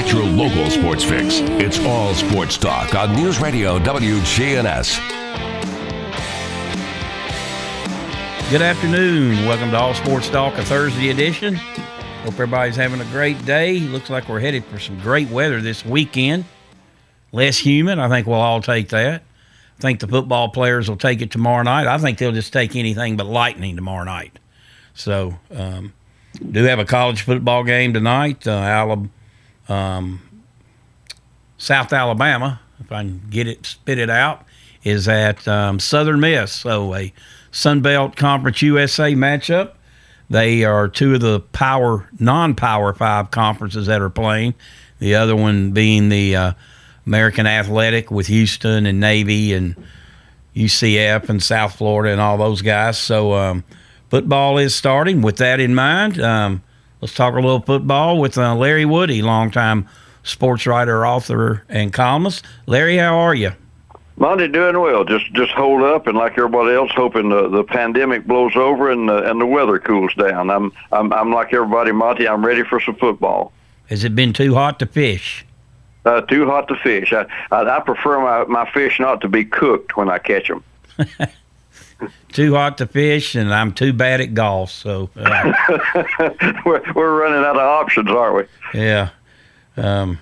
[0.00, 1.38] Got your local sports fix.
[1.58, 4.98] It's all sports talk on News Radio WGNS.
[8.50, 9.46] Good afternoon.
[9.46, 11.54] Welcome to All Sports Talk, a Thursday edition.
[11.54, 13.78] Hope everybody's having a great day.
[13.80, 16.44] Looks like we're headed for some great weather this weekend.
[17.32, 17.98] Less humid.
[17.98, 19.22] I think we'll all take that.
[19.22, 21.86] I think the football players will take it tomorrow night.
[21.86, 24.38] I think they'll just take anything but lightning tomorrow night.
[24.92, 25.94] So, um,
[26.50, 28.46] do have a college football game tonight.
[28.46, 29.08] Uh, Alab-
[29.68, 30.20] um,
[31.58, 34.44] South Alabama, if I can get it spit it out,
[34.84, 36.52] is at um, Southern Miss.
[36.52, 37.12] So a
[37.50, 39.72] Sun Belt Conference USA matchup.
[40.28, 44.54] They are two of the power, non-power five conferences that are playing.
[44.98, 46.52] The other one being the uh,
[47.06, 49.76] American Athletic with Houston and Navy and
[50.54, 52.98] UCF and South Florida and all those guys.
[52.98, 53.64] So um,
[54.10, 55.22] football is starting.
[55.22, 56.62] With that in mind, um,
[57.00, 59.88] let's talk a little football with uh, Larry Woody, longtime
[60.22, 62.44] sports writer, author, and columnist.
[62.66, 63.52] Larry, how are you?
[64.18, 65.04] Monty doing well.
[65.04, 69.08] Just just hold up and like everybody else, hoping the, the pandemic blows over and
[69.08, 70.48] the, and the weather cools down.
[70.48, 72.26] I'm I'm I'm like everybody, Monty.
[72.26, 73.52] I'm ready for some football.
[73.88, 75.44] Has it been too hot to fish?
[76.06, 77.12] Uh, too hot to fish.
[77.12, 80.64] I, I I prefer my my fish not to be cooked when I catch them.
[82.32, 84.70] too hot to fish, and I'm too bad at golf.
[84.70, 85.52] So uh,
[86.66, 88.78] we're we're running out of options, aren't we?
[88.78, 89.10] Yeah.
[89.76, 90.18] Um,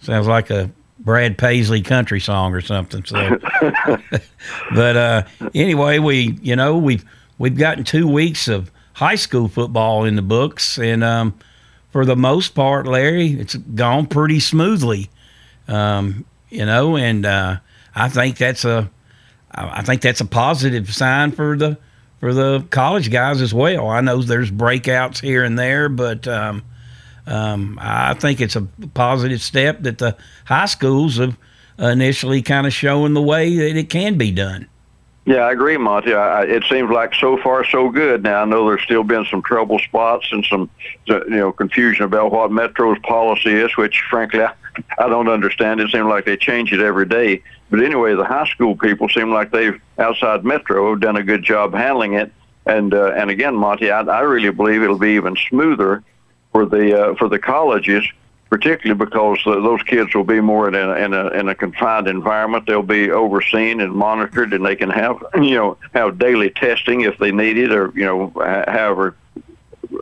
[0.00, 3.04] sounds like a Brad Paisley country song or something.
[3.04, 3.38] So,
[4.74, 5.22] but uh,
[5.54, 7.04] anyway, we you know we've
[7.38, 11.34] we've gotten two weeks of high school football in the books, and um,
[11.90, 15.10] for the most part, Larry, it's gone pretty smoothly.
[15.68, 17.58] Um, you know, and uh,
[17.94, 18.90] I think that's a
[19.56, 21.78] I think that's a positive sign for the
[22.20, 23.88] for the college guys as well.
[23.88, 26.62] I know there's breakouts here and there, but um,
[27.26, 28.62] um, I think it's a
[28.94, 31.36] positive step that the high schools have
[31.78, 34.68] initially kind of showing the way that it can be done.
[35.26, 36.14] Yeah, I agree, Monty.
[36.14, 38.22] I, it seems like so far so good.
[38.22, 40.70] Now I know there's still been some trouble spots and some,
[41.06, 44.52] you know, confusion about what Metro's policy is, which frankly I,
[44.98, 45.80] I don't understand.
[45.80, 47.42] It seems like they change it every day.
[47.70, 51.42] But anyway, the high school people seem like they've outside Metro have done a good
[51.42, 52.32] job handling it.
[52.64, 56.02] And uh, and again, Monty, I, I really believe it'll be even smoother
[56.52, 58.04] for the uh, for the colleges,
[58.50, 62.08] particularly because uh, those kids will be more in a, in a in a confined
[62.08, 62.66] environment.
[62.66, 67.18] They'll be overseen and monitored, and they can have you know have daily testing if
[67.18, 68.32] they need it, or you know
[68.66, 69.14] however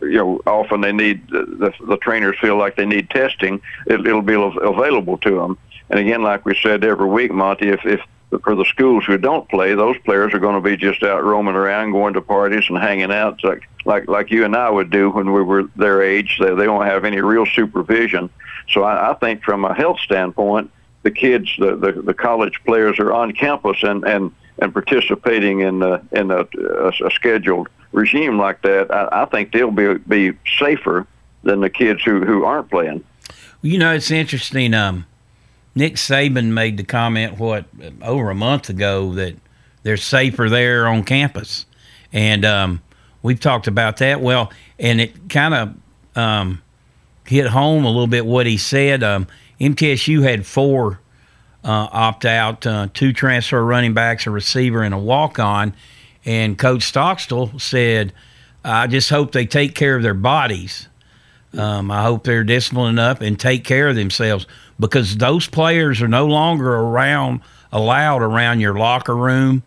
[0.03, 3.61] you know often they need the, the trainers feel like they need testing.
[3.87, 5.59] It, it'll be available to them.
[5.91, 8.01] And again, like we said every week, Monty, if if
[8.43, 11.55] for the schools who don't play, those players are going to be just out roaming
[11.55, 15.11] around, going to parties and hanging out, like like like you and I would do
[15.11, 16.39] when we were their age.
[16.41, 18.31] They they don't have any real supervision.
[18.71, 20.71] So I, I think from a health standpoint,
[21.03, 25.83] the kids, the, the the college players are on campus and and and participating in
[25.83, 28.93] uh, in a, a, a scheduled regime like that.
[28.93, 31.07] I, I think they'll be be safer
[31.43, 33.05] than the kids who who aren't playing.
[33.63, 34.75] You know, it's interesting.
[34.75, 35.07] Um,
[35.75, 37.67] Nick Saban made the comment what
[38.03, 39.37] over a month ago that
[39.83, 41.67] they're safer there on campus,
[42.13, 42.83] and um,
[43.23, 44.21] we've talked about that.
[44.21, 45.75] Well, and it kind of
[46.17, 46.63] um,
[47.27, 49.03] hit home a little bit what he said.
[49.03, 49.27] Um,
[49.61, 51.01] MTSU had four
[51.65, 55.75] uh, opt out, uh, two transfer running backs, a receiver, and a walk on,
[56.25, 58.13] and Coach Stockstill said,
[58.65, 60.89] "I just hope they take care of their bodies."
[61.57, 64.47] Um, I hope they're disciplined enough and take care of themselves
[64.79, 67.41] because those players are no longer around
[67.73, 69.63] allowed around your locker room.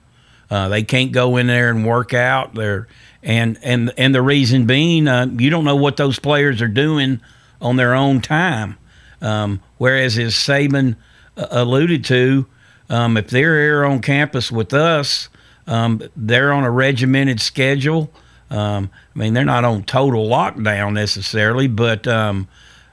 [0.49, 2.55] Uh, they can't go in there and work out.
[2.55, 2.87] They're
[3.23, 7.21] and and and the reason being, uh, you don't know what those players are doing
[7.61, 8.77] on their own time.
[9.21, 10.95] Um, whereas, as Saban
[11.37, 12.45] alluded to,
[12.89, 15.29] um, if they're here on campus with us,
[15.67, 18.11] um, they're on a regimented schedule.
[18.49, 22.47] Um, I mean, they're not on total lockdown necessarily, but um,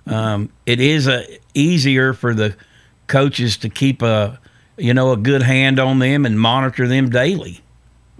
[0.06, 1.24] um, it is a,
[1.54, 2.56] easier for the
[3.06, 4.40] coaches to keep a
[4.76, 7.60] you know a good hand on them and monitor them daily.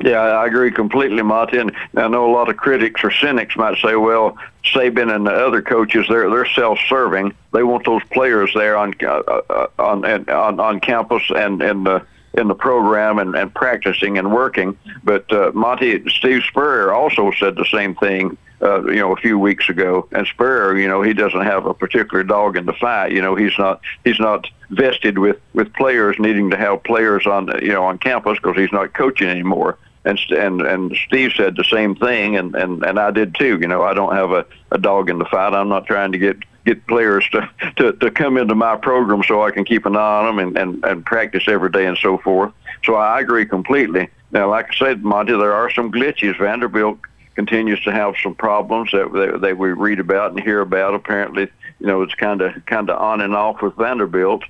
[0.02, 1.70] Yeah, I agree completely, Martin.
[1.96, 4.38] I know a lot of critics or cynics might say, "Well,
[4.72, 7.34] Saban and the other coaches, they're they're self-serving.
[7.52, 12.04] They want those players there on uh, uh on on on campus and and the
[12.34, 14.76] in the program and, and practicing and working.
[15.04, 18.36] But uh, Monty Steve Spurrier also said the same thing.
[18.62, 21.74] Uh, you know, a few weeks ago, and Spurrier, you know, he doesn't have a
[21.74, 23.12] particular dog in the fight.
[23.12, 27.50] You know, he's not he's not vested with with players needing to have players on
[27.60, 31.64] you know on campus because he's not coaching anymore and and and Steve said the
[31.64, 33.58] same thing, and and and I did too.
[33.60, 35.54] You know, I don't have a a dog in the fight.
[35.54, 39.42] I'm not trying to get get players to to to come into my program so
[39.42, 42.18] I can keep an eye on them and and and practice every day and so
[42.18, 42.52] forth.
[42.84, 44.08] So I agree completely.
[44.30, 46.38] Now, like I said, Monty, there are some glitches.
[46.38, 46.98] Vanderbilt
[47.34, 50.94] continues to have some problems that that, that we read about and hear about.
[50.94, 51.48] Apparently,
[51.80, 54.44] you know, it's kind of kind of on and off with Vanderbilt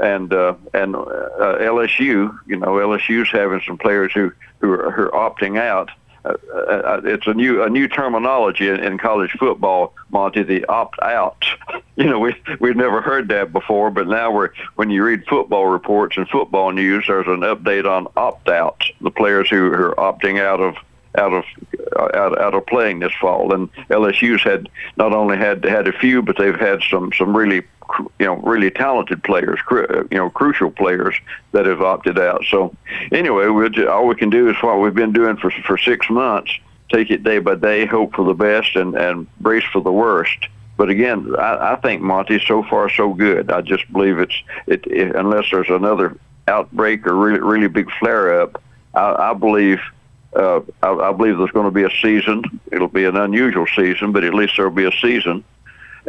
[0.00, 1.00] and uh, and uh,
[1.60, 5.90] LSU, you know, LSU's having some players who who are, who are opting out.
[6.24, 10.42] Uh, uh, it's a new a new terminology in, in college football, Monty.
[10.42, 11.44] The opt out.
[11.94, 15.66] You know, we we've never heard that before, but now we're when you read football
[15.66, 18.82] reports and football news, there's an update on opt out.
[19.02, 20.76] The players who, who are opting out of
[21.16, 21.44] out of
[21.96, 23.52] uh, out, out of playing this fall.
[23.52, 27.62] And LSU's had not only had had a few, but they've had some some really
[28.18, 31.14] you know really talented players, you know crucial players
[31.52, 32.44] that have opted out.
[32.50, 32.74] So
[33.10, 36.08] anyway, we'll just, all we can do is what we've been doing for for six
[36.10, 36.52] months.
[36.90, 40.48] Take it day by day, hope for the best, and and brace for the worst.
[40.76, 43.50] But again, I, I think Monty, so far so good.
[43.50, 46.16] I just believe it's it, it unless there's another
[46.48, 48.62] outbreak or really really big flare up.
[48.94, 49.80] I, I believe
[50.34, 52.42] uh, I, I believe there's going to be a season.
[52.70, 55.44] It'll be an unusual season, but at least there'll be a season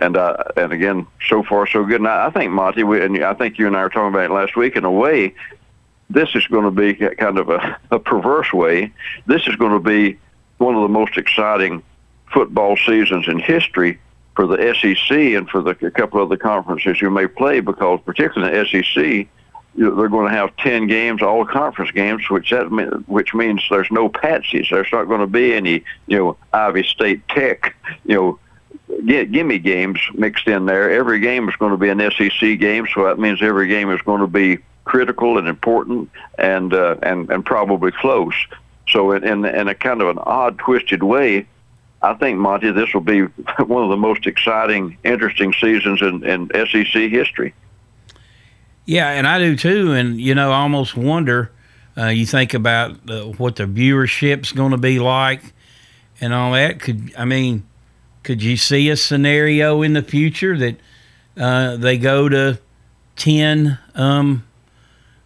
[0.01, 2.01] and uh, and again, so far so good.
[2.01, 4.25] And I, I think Monty, we, and I think you and I were talking about
[4.25, 4.75] it last week.
[4.75, 5.33] In a way,
[6.09, 8.93] this is going to be kind of a, a perverse way.
[9.25, 10.17] This is going to be
[10.57, 11.83] one of the most exciting
[12.31, 13.99] football seasons in history
[14.35, 17.99] for the SEC and for the a couple of the conferences you may play because
[18.03, 19.27] particularly the SEC,
[19.75, 22.65] they're going to have ten games, all conference games, which that
[23.07, 24.69] which means there's no patsies.
[24.69, 27.75] There's not going to be any you know Ivy State Tech
[28.05, 28.39] you know
[29.05, 30.91] gimme games mixed in there.
[30.91, 34.01] Every game is going to be an SEC game, so that means every game is
[34.01, 38.35] going to be critical and important and uh, and and probably close.
[38.87, 41.47] So in, in in a kind of an odd, twisted way,
[42.01, 43.21] I think Monty, this will be
[43.65, 47.53] one of the most exciting, interesting seasons in, in SEC history.
[48.85, 49.93] Yeah, and I do too.
[49.93, 51.51] And you know, I almost wonder.
[51.95, 55.41] Uh, you think about uh, what the viewership's going to be like,
[56.19, 56.79] and all that.
[56.79, 57.65] Could I mean?
[58.23, 60.77] Could you see a scenario in the future that
[61.37, 62.59] uh, they go to
[63.17, 64.43] 10 um,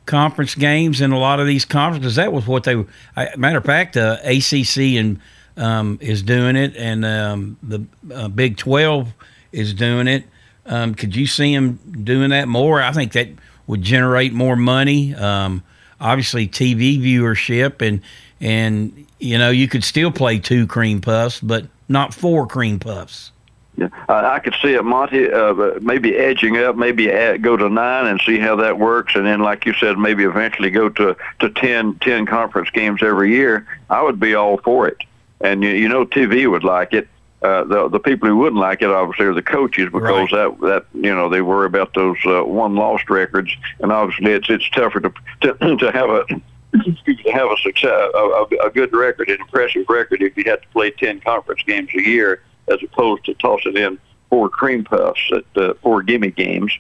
[0.06, 2.16] conference games in a lot of these conferences?
[2.16, 2.84] That was what they
[3.16, 5.20] I, matter of fact, uh, ACC and
[5.58, 9.14] um, is doing it, and um, the uh, Big 12
[9.52, 10.24] is doing it.
[10.66, 12.82] Um, could you see them doing that more?
[12.82, 13.30] I think that
[13.68, 15.16] would generate more money.
[15.16, 15.64] Um,
[16.00, 18.02] obviously, TV viewership, and
[18.40, 23.32] and you know you could still play two cream puffs, but not four cream puffs.
[23.78, 27.70] Yeah, uh, I could see it, Monty, uh, maybe edging up, maybe add, go to
[27.70, 31.16] nine and see how that works, and then, like you said, maybe eventually go to
[31.40, 33.68] to 10, 10 conference games every year.
[33.92, 34.98] I would be all for it,
[35.42, 37.08] and you, you know, TV would like it.
[37.44, 40.32] Uh, the the people who wouldn't like it obviously are the coaches because right.
[40.32, 44.50] that that you know they worry about those uh, one lost records, and obviously it's
[44.50, 46.26] it's tougher to to, to have a
[46.74, 50.68] to have a success, a, a good record, an impressive record, if you had to
[50.70, 53.98] play ten conference games a year, as opposed to tossing in
[54.30, 56.72] four cream puffs at uh, four gimme games.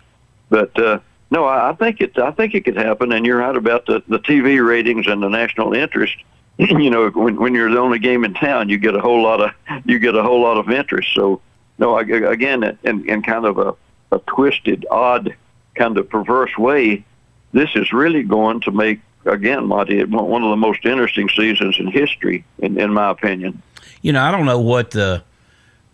[0.50, 1.00] But uh,
[1.32, 2.18] no, I, I think it.
[2.18, 5.30] I think it could happen, and you're right about the the TV ratings and the
[5.30, 6.16] national interest.
[6.58, 9.42] you know, when when you're the only game in town, you get a whole lot
[9.42, 9.52] of
[9.86, 11.14] you get a whole lot of interest.
[11.14, 11.42] So,
[11.78, 13.76] no, I, again, in in kind of a
[14.12, 15.36] a twisted, odd,
[15.76, 17.04] kind of perverse way,
[17.52, 21.88] this is really going to make again, Monty, one of the most interesting seasons in
[21.88, 23.62] history, in, in my opinion.
[24.02, 25.24] You know, I don't know what the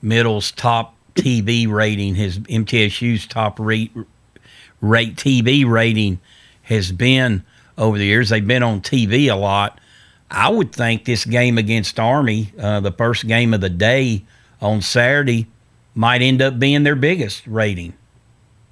[0.01, 3.91] middle's top TV rating, his MTSU's top rate,
[4.81, 6.19] rate TV rating
[6.63, 7.43] has been
[7.77, 8.29] over the years.
[8.29, 9.79] They've been on TV a lot.
[10.31, 14.23] I would think this game against Army, uh, the first game of the day
[14.61, 15.47] on Saturday,
[15.93, 17.93] might end up being their biggest rating.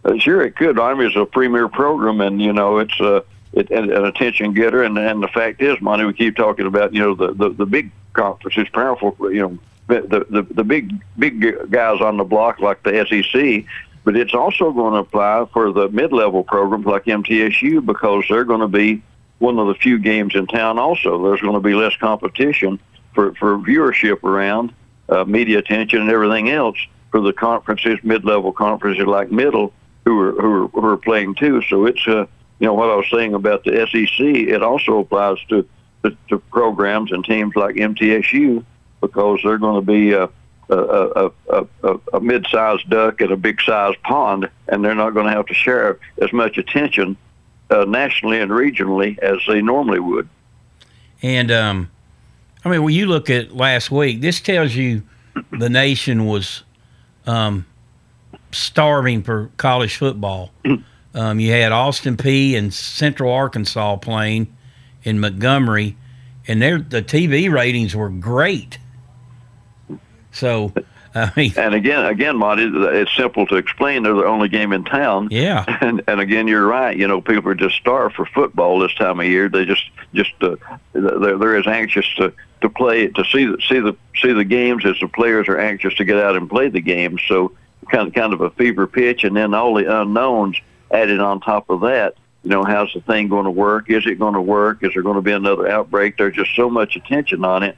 [0.04, 0.80] Uh, sure, it could.
[0.80, 3.22] Army is a premier program, and you know it's a uh,
[3.54, 4.84] it, an, an attention getter.
[4.84, 7.66] And and the fact is, Monty, we keep talking about you know the the, the
[7.66, 12.84] big conferences, powerful, you know the, the the big big guys on the block like
[12.84, 13.66] the SEC.
[14.04, 18.62] But it's also going to apply for the mid-level programs like MTSU because they're going
[18.62, 19.04] to be
[19.38, 20.80] one of the few games in town.
[20.80, 22.80] Also, there's going to be less competition
[23.14, 24.74] for for viewership around,
[25.10, 26.78] uh, media attention, and everything else
[27.12, 29.74] for the conferences, mid-level conferences like middle
[30.06, 31.62] who are who are, who are playing too.
[31.64, 32.26] So it's uh,
[32.62, 34.20] you know what I was saying about the SEC.
[34.20, 35.68] It also applies to
[36.04, 38.64] to, to programs and teams like MTSU
[39.02, 40.30] because they're going to be a,
[40.70, 45.32] a, a, a, a mid-sized duck in a big-sized pond, and they're not going to
[45.32, 47.18] have to share as much attention
[47.70, 50.28] uh, nationally and regionally as they normally would.
[51.22, 51.92] And um,
[52.66, 55.04] I mean, when you look at last week, this tells you
[55.52, 56.64] the nation was
[57.26, 57.66] um,
[58.52, 60.52] starving for college football.
[61.14, 64.56] Um, you had Austin Peay and Central Arkansas playing
[65.04, 65.98] in Montgomery,
[66.48, 68.78] and the TV ratings were great.
[70.32, 70.74] So,
[71.16, 74.04] I mean, and again, again, Monty, it's simple to explain.
[74.04, 75.28] They're the only game in town.
[75.32, 75.66] Yeah.
[75.82, 76.96] And and again, you're right.
[76.96, 79.50] You know, people are just starved for football this time of year.
[79.50, 80.56] They just just uh,
[80.94, 84.86] they're, they're as anxious to to play to see the see the see the games
[84.86, 87.22] as the players are anxious to get out and play the games.
[87.28, 87.52] So
[87.92, 90.58] kind of kind of a fever pitch, and then all the unknowns
[90.92, 92.16] added on top of that.
[92.44, 93.90] You know, how's the thing going to work?
[93.90, 94.84] Is it going to work?
[94.84, 96.18] Is there going to be another outbreak?
[96.18, 97.78] There's just so much attention on it.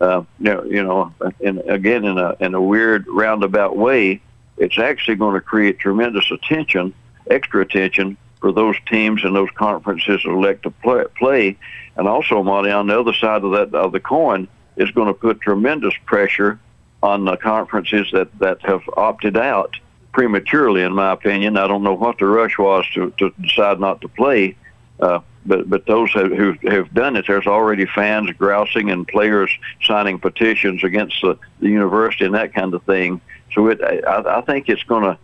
[0.00, 4.20] Uh, you know, you know, and again, in a in a weird roundabout way,
[4.56, 6.94] it's actually going to create tremendous attention,
[7.30, 11.56] extra attention for those teams and those conferences that elect to play, play.
[11.96, 15.14] And also, Monty, on the other side of that of the coin, is going to
[15.14, 16.58] put tremendous pressure
[17.02, 19.76] on the conferences that that have opted out
[20.14, 21.58] prematurely, in my opinion.
[21.58, 24.56] I don't know what the rush was to, to decide not to play,
[25.00, 29.50] uh, but but those who have done it, there's already fans grousing and players
[29.82, 33.20] signing petitions against the, the university and that kind of thing.
[33.52, 35.18] So it, I, I think it's going to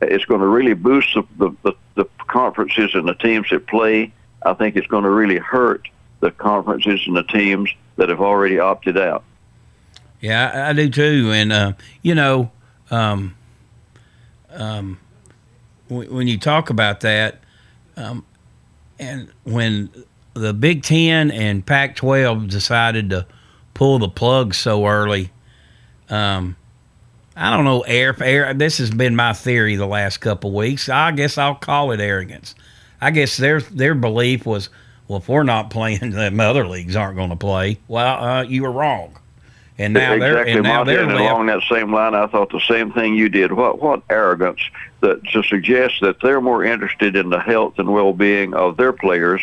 [0.00, 4.12] it's going to really boost the, the, the, conferences and the teams that play.
[4.44, 5.88] I think it's going to really hurt
[6.20, 9.22] the conferences and the teams that have already opted out.
[10.20, 11.30] Yeah, I, I do too.
[11.32, 11.72] And uh,
[12.02, 12.50] you know,
[12.90, 13.35] um,
[14.56, 14.98] um,
[15.88, 17.40] when you talk about that,
[17.96, 18.24] um,
[18.98, 19.90] and when
[20.34, 23.26] the Big Ten and Pac-12 decided to
[23.74, 25.30] pull the plug so early,
[26.08, 26.56] um,
[27.36, 27.82] I don't know.
[27.82, 28.54] Air, air.
[28.54, 30.88] This has been my theory the last couple weeks.
[30.88, 32.54] I guess I'll call it arrogance.
[33.00, 34.70] I guess their their belief was,
[35.06, 37.78] well, if we're not playing, the other leagues aren't going to play.
[37.88, 39.18] Well, uh, you were wrong.
[39.78, 42.14] And now exactly, they're and now they're and along that same line.
[42.14, 43.52] I thought the same thing you did.
[43.52, 44.60] What what arrogance
[45.00, 49.42] that to suggest that they're more interested in the health and well-being of their players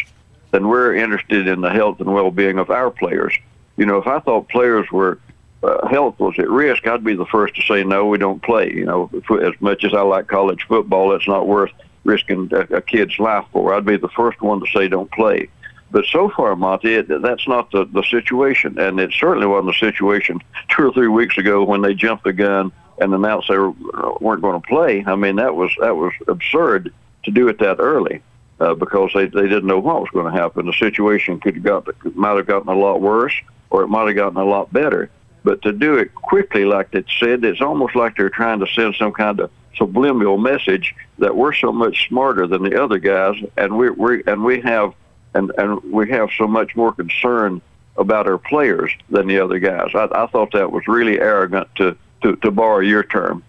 [0.51, 3.33] than we're interested in the health and well-being of our players.
[3.77, 5.19] You know, if I thought players were
[5.63, 8.71] uh, health was at risk, I'd be the first to say no, we don't play.
[8.71, 9.09] You know,
[9.41, 11.71] as much as I like college football, it's not worth
[12.03, 13.73] risking a, a kid's life for.
[13.73, 15.49] I'd be the first one to say don't play.
[15.93, 18.79] But so far, Monty, that's not the, the situation.
[18.79, 22.33] And it certainly wasn't the situation two or three weeks ago when they jumped the
[22.33, 25.03] gun and announced they weren't going to play.
[25.05, 26.91] I mean, that was that was absurd
[27.25, 28.23] to do it that early
[28.59, 30.65] uh, because they, they didn't know what was going to happen.
[30.65, 33.35] The situation could have got might have gotten a lot worse
[33.69, 35.11] or it might have gotten a lot better.
[35.43, 38.95] But to do it quickly, like it said, it's almost like they're trying to send
[38.95, 43.77] some kind of subliminal message that we're so much smarter than the other guys, and
[43.77, 44.93] we we and we have
[45.33, 47.61] and and we have so much more concern
[47.97, 49.91] about our players than the other guys.
[49.93, 53.43] I, I thought that was really arrogant to, to, to borrow your term.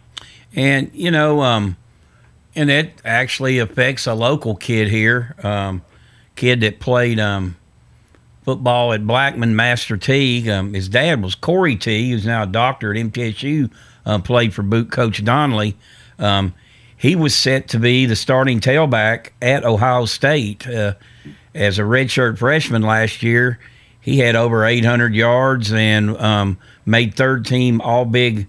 [0.55, 1.77] And you know, um,
[2.55, 5.83] and it actually affects a local kid here, um,
[6.37, 7.57] kid that played um,
[8.45, 10.49] football at Blackman Master Teague.
[10.49, 13.71] Um, his dad was Corey T, who's now a doctor at MTSU.
[14.07, 15.77] Uh, played for boot coach Donnelly.
[16.19, 16.55] Um,
[16.97, 20.67] he was set to be the starting tailback at Ohio State.
[20.67, 20.95] Uh,
[21.55, 23.59] as a redshirt freshman last year,
[24.01, 28.49] he had over 800 yards and um, made third team All Big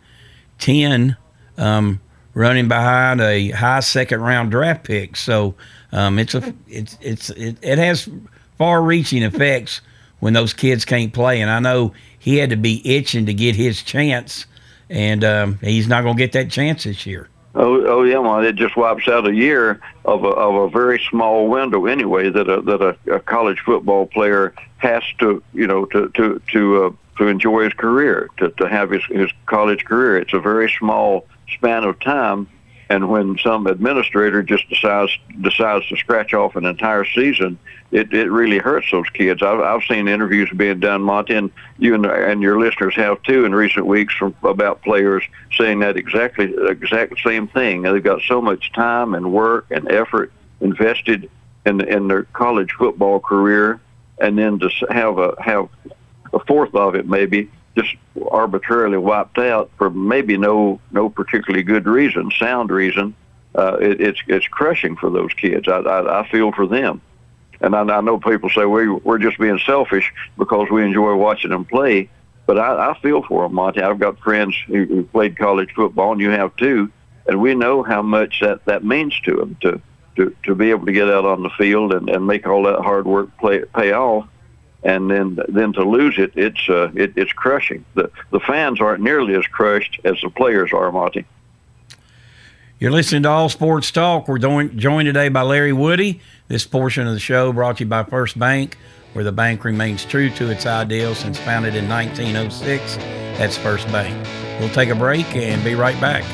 [0.58, 1.16] Ten,
[1.58, 2.02] um,
[2.34, 5.16] running behind a high second round draft pick.
[5.16, 5.56] So
[5.92, 8.10] um, it's a it's it's it, it has
[8.58, 9.82] far reaching effects
[10.20, 11.42] when those kids can't play.
[11.42, 14.46] And I know he had to be itching to get his chance,
[14.90, 17.30] and um, he's not going to get that chance this year.
[17.58, 21.00] Oh, oh yeah, well, it just wipes out a year of a, of a very
[21.10, 25.86] small window anyway that a, that a, a college football player has to, you know,
[25.86, 30.18] to to to uh, to enjoy his career, to to have his his college career.
[30.18, 32.48] It's a very small span of time,
[32.90, 37.58] And when some administrator just decides decides to scratch off an entire season,
[37.92, 39.42] it, it really hurts those kids.
[39.42, 43.46] I've, I've seen interviews being done, Monty, and you and, and your listeners have too
[43.46, 45.24] in recent weeks from about players
[45.56, 47.84] saying that exactly exact same thing.
[47.84, 51.30] They've got so much time and work and effort invested
[51.66, 53.80] in in their college football career,
[54.20, 55.70] and then to have a have
[56.34, 57.96] a fourth of it maybe just
[58.32, 63.16] arbitrarily wiped out for maybe no no particularly good reason, sound reason.
[63.54, 65.68] Uh, it, it's it's crushing for those kids.
[65.68, 67.02] I, I, I feel for them,
[67.62, 71.52] and I, I know people say we we're just being selfish because we enjoy watching
[71.52, 72.10] them play.
[72.46, 73.82] But I, I feel for them, Monty.
[73.82, 76.92] I've got friends who, who played college football, and you have too,
[77.28, 79.82] and we know how much that that means to them to
[80.18, 82.80] to to be able to get out on the field and, and make all that
[82.82, 84.28] hard work play pay off
[84.86, 87.84] and then then to lose it, it's uh, it, it's crushing.
[87.96, 91.26] The the fans aren't nearly as crushed as the players are, Monty.
[92.78, 94.28] You're listening to All Sports Talk.
[94.28, 96.20] We're joined joined today by Larry Woody.
[96.50, 98.78] This portion of the show brought to you by First Bank,
[99.14, 102.98] where the bank remains true to its ideals since founded in 1906.
[103.38, 104.28] That's First Bank.
[104.60, 106.26] We'll take a break and be right back.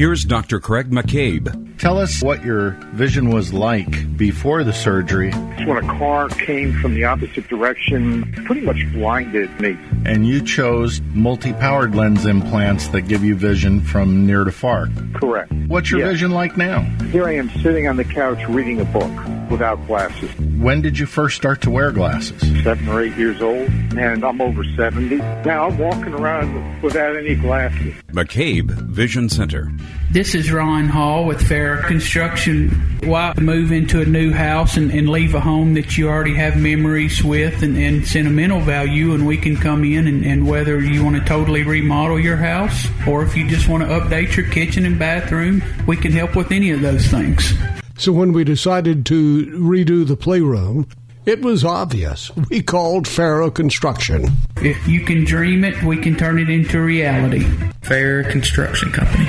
[0.00, 0.60] Here's Dr.
[0.60, 1.76] Craig McCabe.
[1.78, 5.30] Tell us what your vision was like before the surgery.
[5.30, 9.76] When a car came from the opposite direction, pretty much blinded me.
[10.06, 14.88] And you chose multi powered lens implants that give you vision from near to far.
[15.12, 15.52] Correct.
[15.66, 16.12] What's your Yes.
[16.12, 16.80] vision like now?
[17.12, 19.12] Here I am sitting on the couch reading a book
[19.50, 20.30] without glasses.
[20.58, 22.40] When did you first start to wear glasses?
[22.62, 25.16] Seven or eight years old, and I'm over 70.
[25.16, 27.94] Now I'm walking around without any glasses.
[28.12, 29.72] McCabe Vision Center.
[30.12, 32.70] This is Ron Hall with Farrah Construction.
[33.04, 36.56] Why move into a new house and, and leave a home that you already have
[36.56, 39.14] memories with and, and sentimental value?
[39.14, 42.86] And we can come in and, and whether you want to totally remodel your house
[43.06, 46.50] or if you just want to update your kitchen and bathroom, we can help with
[46.50, 47.54] any of those things.
[48.00, 50.88] So when we decided to redo the playroom,
[51.26, 52.34] it was obvious.
[52.48, 54.24] We called Farrow Construction.
[54.56, 57.46] If you can dream it, we can turn it into reality.
[57.82, 59.28] Fair Construction Company.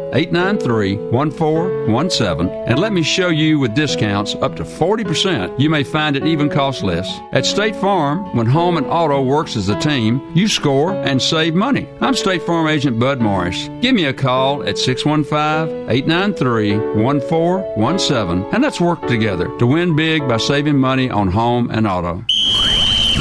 [0.13, 5.59] 893 1417 and let me show you with discounts up to 40%.
[5.59, 7.19] You may find it even costs less.
[7.31, 11.55] At State Farm, when home and auto works as a team, you score and save
[11.55, 11.87] money.
[12.01, 13.69] I'm State Farm Agent Bud Morris.
[13.81, 20.27] Give me a call at 615 893 1417 and let's work together to win big
[20.27, 22.23] by saving money on home and auto.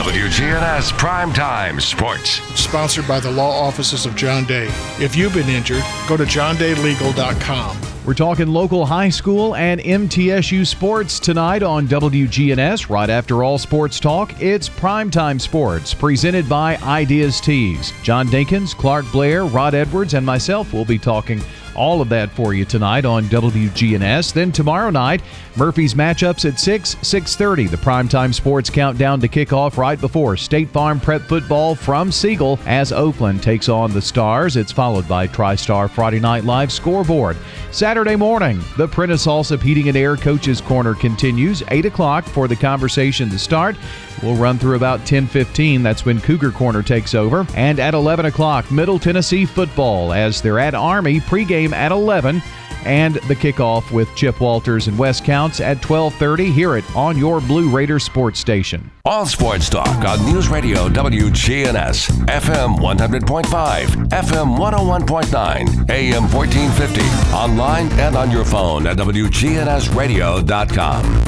[0.00, 2.40] WGNS Primetime Sports.
[2.58, 4.64] Sponsored by the law offices of John Day.
[4.98, 7.76] If you've been injured, go to johndaylegal.com.
[8.06, 12.88] We're talking local high school and MTSU sports tonight on WGNS.
[12.88, 17.92] Right after all sports talk, it's Primetime Sports, presented by Ideas Tees.
[18.02, 21.42] John Dinkins, Clark Blair, Rod Edwards, and myself will be talking
[21.74, 24.32] all of that for you tonight on WGNS.
[24.32, 25.22] Then tomorrow night,
[25.56, 27.70] Murphy's matchups at 6, 6.30.
[27.70, 32.58] The Primetime Sports countdown to kick off right before State Farm Prep Football from Siegel
[32.66, 34.56] as Oakland takes on the Stars.
[34.56, 37.36] It's followed by TriStar Friday Night Live scoreboard.
[37.72, 41.62] Saturday morning, the Prentice Allsup Heating and Air Coaches Corner continues.
[41.68, 43.76] 8 o'clock for the conversation to start.
[44.22, 45.82] We'll run through about 10:15.
[45.82, 47.46] That's when Cougar Corner takes over.
[47.54, 51.20] And at 11 o'clock, Middle Tennessee football as they're at Army.
[51.20, 52.42] Pregame at 11,
[52.84, 56.50] and the kickoff with Chip Walters and Wes Counts at 12:30.
[56.52, 58.90] Hear it on your Blue Raider sports station.
[59.04, 67.02] All sports talk on News Radio WGNS, FM 100.5, FM 101.9, AM 1450,
[67.34, 71.20] online and on your phone at WGNSradio.com.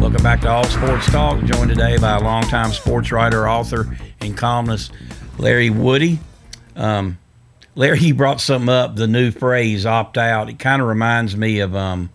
[0.00, 1.42] Welcome back to All Sports Talk.
[1.44, 4.92] Joined today by a longtime sports writer, author, and columnist
[5.38, 6.18] Larry Woody.
[6.76, 7.18] Um,
[7.74, 11.60] Larry, he brought something up, the new phrase "opt out." It kind of reminds me
[11.60, 12.10] of um,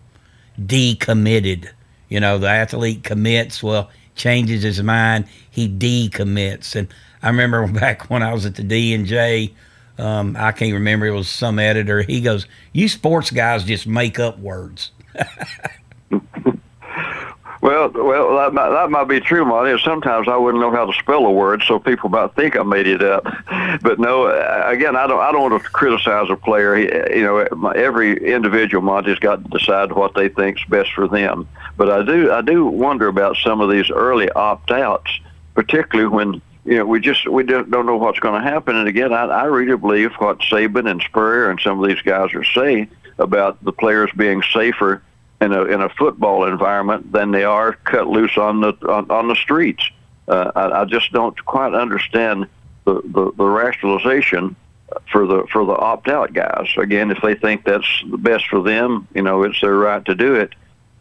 [0.58, 1.70] decommitted.
[2.08, 6.88] You know, the athlete commits, well, changes his mind, he decommits, and
[7.22, 9.52] I remember back when I was at the D and J.
[9.98, 11.06] Um, I can't remember.
[11.06, 12.02] It was some editor.
[12.02, 14.92] He goes, "You sports guys just make up words."
[17.60, 19.78] Well, well, that might, that might be true, Monty.
[19.84, 22.86] Sometimes I wouldn't know how to spell a word, so people might think I made
[22.86, 23.24] it up.
[23.82, 24.28] But no,
[24.66, 25.20] again, I don't.
[25.20, 26.76] I don't want to criticize a player.
[27.14, 31.46] You know, every individual Monty's got to decide what they think's best for them.
[31.76, 35.20] But I do, I do wonder about some of these early opt-outs,
[35.54, 38.74] particularly when you know we just we don't, don't know what's going to happen.
[38.74, 42.32] And again, I, I really believe what Saban and Spurrier and some of these guys
[42.32, 45.02] are saying about the players being safer
[45.40, 49.28] in a in a football environment than they are cut loose on the on, on
[49.28, 49.88] the streets.
[50.28, 52.46] Uh, I, I just don't quite understand
[52.84, 54.54] the, the, the rationalization
[55.10, 56.68] for the for the opt out guys.
[56.76, 60.14] Again, if they think that's the best for them, you know, it's their right to
[60.14, 60.52] do it.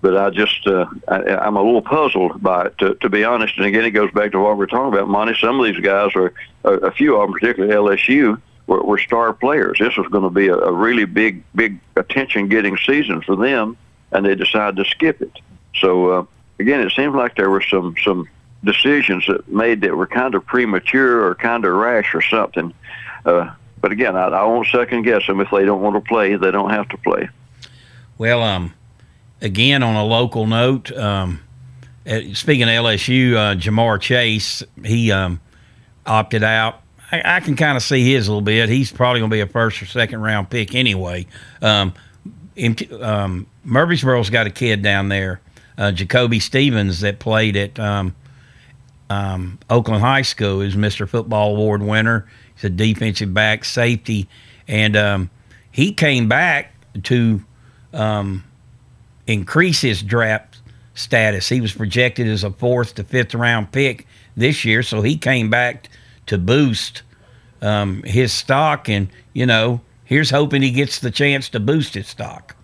[0.01, 3.57] But I just uh, I, I'm a little puzzled by it, to, to be honest.
[3.57, 5.35] And again, it goes back to what we're talking about, Monty.
[5.39, 9.77] Some of these guys are a, few of them, particularly LSU, were, star players.
[9.79, 13.75] This was going to be a, really big, big attention-getting season for them
[14.11, 15.31] and they decided to skip it.
[15.75, 16.25] So uh,
[16.59, 18.27] again, it seems like there were some some
[18.63, 22.73] decisions that made that were kind of premature or kind of rash or something.
[23.25, 26.35] Uh, but again, I, I won't second guess them if they don't want to play.
[26.35, 27.29] They don't have to play.
[28.17, 28.73] Well, um,
[29.41, 31.41] again on a local note, um,
[32.33, 35.39] speaking of LSU, uh, Ja'Marr Chase, he um,
[36.05, 36.81] opted out.
[37.11, 38.69] I, I can kind of see his a little bit.
[38.69, 41.27] He's probably going to be a first or second round pick anyway.
[41.61, 41.93] Um,
[43.01, 45.41] um, Murfreesboro's got a kid down there,
[45.77, 48.15] uh, Jacoby Stevens, that played at um,
[49.09, 50.61] um, Oakland High School.
[50.61, 51.07] He's Mr.
[51.07, 52.27] Football Award winner.
[52.55, 54.27] He's a defensive back, safety,
[54.67, 55.29] and um,
[55.71, 57.43] he came back to
[57.93, 58.43] um,
[59.27, 60.61] increase his draft
[60.93, 61.47] status.
[61.47, 65.49] He was projected as a fourth to fifth round pick this year, so he came
[65.49, 65.89] back
[66.27, 67.03] to boost
[67.61, 68.89] um, his stock.
[68.89, 72.55] And you know, here's hoping he gets the chance to boost his stock.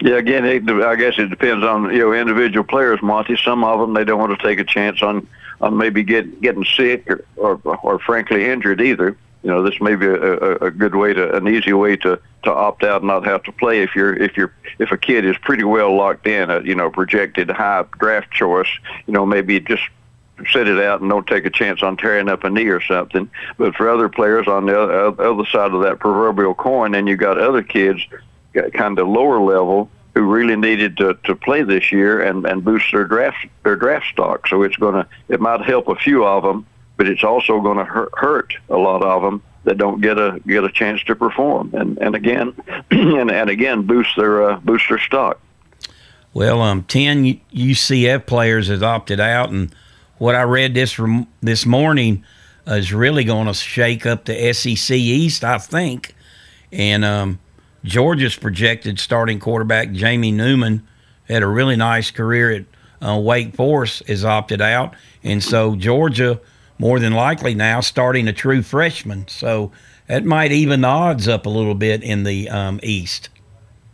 [0.00, 3.36] Yeah, again, it, I guess it depends on you know individual players, Monty.
[3.36, 5.26] Some of them they don't want to take a chance on
[5.60, 9.16] on maybe get getting sick or or, or frankly injured either.
[9.44, 12.18] You know, this may be a, a, a good way to an easy way to
[12.42, 15.24] to opt out and not have to play if you're if you're if a kid
[15.24, 18.68] is pretty well locked in, a you know projected high draft choice.
[19.06, 19.84] You know, maybe just
[20.50, 23.30] sit it out and don't take a chance on tearing up a knee or something.
[23.56, 27.38] But for other players on the other side of that proverbial coin, then you got
[27.38, 28.00] other kids
[28.72, 32.92] kind of lower level who really needed to, to play this year and, and boost
[32.92, 34.46] their draft their draft stock.
[34.46, 36.66] So it's to it might help a few of them,
[36.96, 40.40] but it's also going to hurt, hurt a lot of them that don't get a
[40.46, 41.74] get a chance to perform.
[41.74, 42.54] And and again
[42.90, 45.40] and, and again boost their uh, boost their stock.
[46.32, 49.74] Well, um, ten UCF players have opted out, and
[50.24, 52.24] what I read this from this morning
[52.66, 56.14] is really going to shake up the SEC East, I think.
[56.72, 57.40] And um,
[57.84, 60.88] Georgia's projected starting quarterback Jamie Newman
[61.28, 66.40] had a really nice career at uh, Wake Forest is opted out, and so Georgia
[66.78, 69.28] more than likely now starting a true freshman.
[69.28, 69.72] So
[70.06, 73.28] that might even the odds up a little bit in the um, East.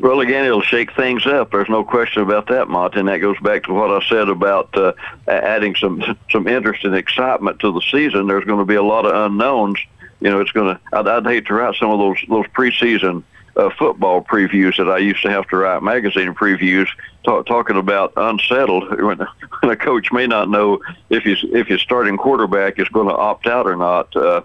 [0.01, 1.51] Well, again, it'll shake things up.
[1.51, 3.01] There's no question about that, Monty.
[3.01, 4.93] And that goes back to what I said about uh,
[5.29, 8.27] adding some some interest and excitement to the season.
[8.27, 9.79] There's going to be a lot of unknowns.
[10.21, 10.81] You know, it's going to.
[10.93, 13.25] I'd, I'd hate to write some of those those preseason
[13.57, 16.89] uh, football previews that I used to have to write magazine previews
[17.25, 21.81] talk, talking about unsettled when, when a coach may not know if his if his
[21.83, 24.15] starting quarterback is going to opt out or not.
[24.17, 24.43] Uh,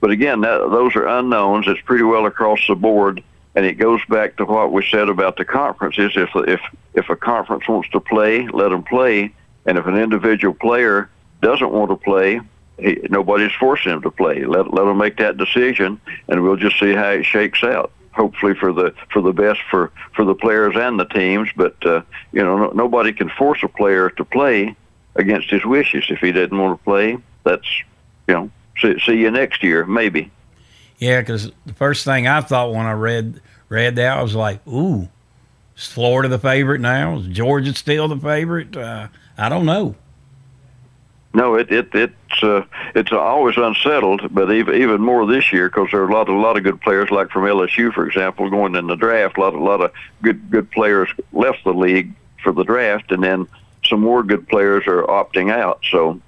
[0.00, 1.66] but again, that, those are unknowns.
[1.66, 3.22] It's pretty well across the board,
[3.54, 6.12] and it goes back to what we said about the conferences.
[6.16, 6.60] If if
[6.94, 9.32] if a conference wants to play, let them play,
[9.66, 11.10] and if an individual player
[11.42, 12.40] doesn't want to play,
[12.78, 14.44] he, nobody's forcing him to play.
[14.44, 18.52] Let let them make that decision, and we'll just see how it shakes out hopefully
[18.54, 21.48] for the for the best for for the players and the teams.
[21.56, 24.76] But uh, you know, no, nobody can force a player to play
[25.14, 26.04] against his wishes.
[26.10, 27.68] If he doesn't want to play, that's
[28.26, 30.30] you know, see, see you next year, maybe.
[30.98, 34.66] Yeah, because the first thing I thought when I read read that I was like,
[34.66, 35.08] ooh,
[35.76, 37.18] is Florida the favorite now?
[37.18, 38.76] Is Georgia still the favorite?
[38.76, 39.94] Uh, I don't know.
[41.34, 45.88] No, it it it's uh, it's always unsettled, but even even more this year because
[45.90, 48.74] there are a lot a lot of good players, like from LSU, for example, going
[48.74, 49.36] in the draft.
[49.36, 53.22] A lot a lot of good good players left the league for the draft, and
[53.22, 53.46] then
[53.84, 55.80] some more good players are opting out.
[55.90, 56.20] So,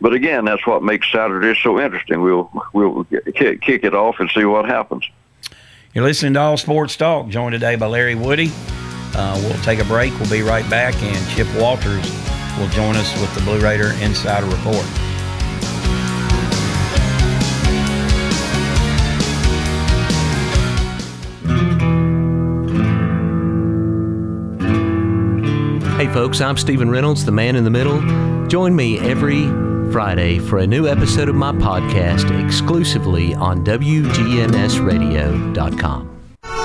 [0.00, 2.22] but again, that's what makes Saturday so interesting.
[2.22, 5.08] We'll we'll kick, kick it off and see what happens.
[5.94, 8.50] You're listening to All Sports Talk, joined today by Larry Woody.
[9.14, 10.18] Uh, we'll take a break.
[10.18, 12.10] We'll be right back, and Chip Walters
[12.58, 14.86] will join us with the Blue Raider Insider Report.
[25.98, 28.00] Hey, folks, I'm Stephen Reynolds, the man in the middle.
[28.48, 29.44] Join me every
[29.92, 36.11] Friday for a new episode of my podcast exclusively on WGNSradio.com.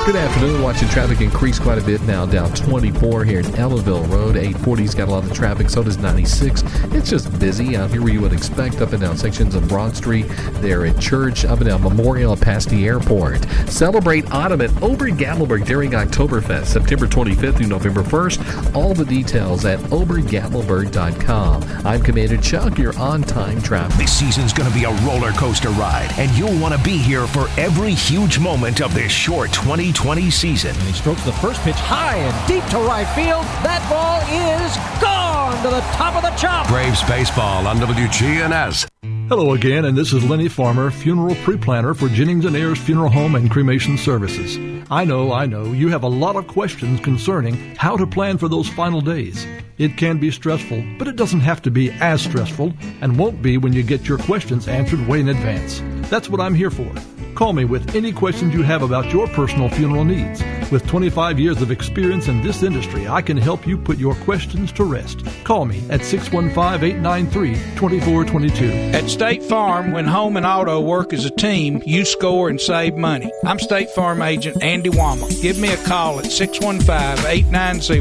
[0.08, 0.62] Good afternoon.
[0.62, 4.36] Watching traffic increase quite a bit now, down 24 here in Almaville Road.
[4.38, 6.63] 840's got a lot of traffic, so does 96.
[6.93, 9.98] It's just busy out here where you would expect, up and down sections of Broad
[9.98, 10.26] Street,
[10.62, 13.43] there at Church, up and down Memorial, past the airport.
[13.70, 18.76] Celebrate autumn at Ober Gatlinburg during Oktoberfest, September 25th through November 1st.
[18.78, 21.63] All the details at obergatlinburg.com.
[21.86, 23.98] I'm Commander Chuck, your on time traffic.
[23.98, 27.28] This season's going to be a roller coaster ride, and you'll want to be here
[27.28, 29.52] for every huge moment of this short
[29.97, 30.69] 2020 season.
[30.71, 33.43] And he strokes the first pitch high and deep to right field.
[33.65, 36.67] That ball is gone to the top of the chop.
[36.67, 38.88] Braves baseball on WGNS.
[39.27, 43.36] Hello again, and this is Lenny Farmer, funeral pre-planner for Jennings and Ayers Funeral Home
[43.36, 44.57] and Cremation Services.
[44.89, 48.47] I know, I know, you have a lot of questions concerning how to plan for
[48.47, 49.45] those final days.
[49.77, 53.57] It can be stressful, but it doesn't have to be as stressful and won't be
[53.57, 55.81] when you get your questions answered way in advance.
[56.10, 56.89] That's what I'm here for.
[57.38, 60.41] Call me with any questions you have about your personal funeral needs.
[60.71, 64.71] With 25 years of experience in this industry, I can help you put your questions
[64.71, 65.23] to rest.
[65.43, 68.97] Call me at 615 893 2422.
[68.97, 72.95] At State Farm, when home and auto work as a team, you score and save
[72.95, 73.32] money.
[73.45, 75.39] I'm State Farm agent Andy Womack.
[75.39, 78.00] Give me a call at 615 890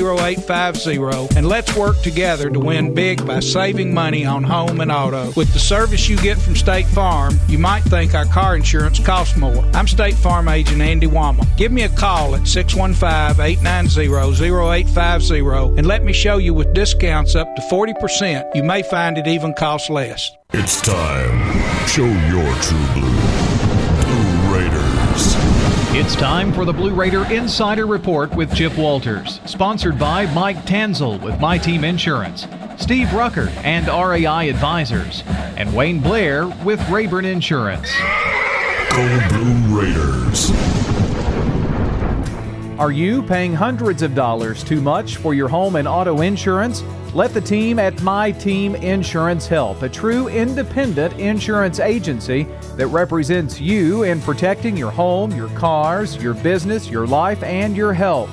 [0.00, 5.30] 0850 and let's work together to win big by saving money on home and auto.
[5.36, 9.36] With the service you get from State Farm, you might think our car insurance costs
[9.36, 9.64] more.
[9.74, 11.56] I'm State Farm agent Andy Womack.
[11.56, 17.34] Give me a call at 615 890 0850 and let me show you with discounts
[17.34, 18.54] up to 40%.
[18.54, 20.30] You may find it even costs less.
[20.52, 21.86] It's time.
[21.88, 23.18] Show your true blue.
[24.04, 25.34] Blue Raiders.
[25.94, 31.20] It's time for the Blue Raider Insider Report with Chip Walters, sponsored by Mike Tanzel
[31.22, 37.90] with My Team Insurance, Steve Rucker and RAI Advisors, and Wayne Blair with Rayburn Insurance.
[38.98, 40.50] Blue Raiders.
[42.80, 46.82] Are you paying hundreds of dollars too much for your home and auto insurance?
[47.14, 53.60] Let the team at My Team Insurance help, a true independent insurance agency that represents
[53.60, 58.30] you in protecting your home, your cars, your business, your life, and your health.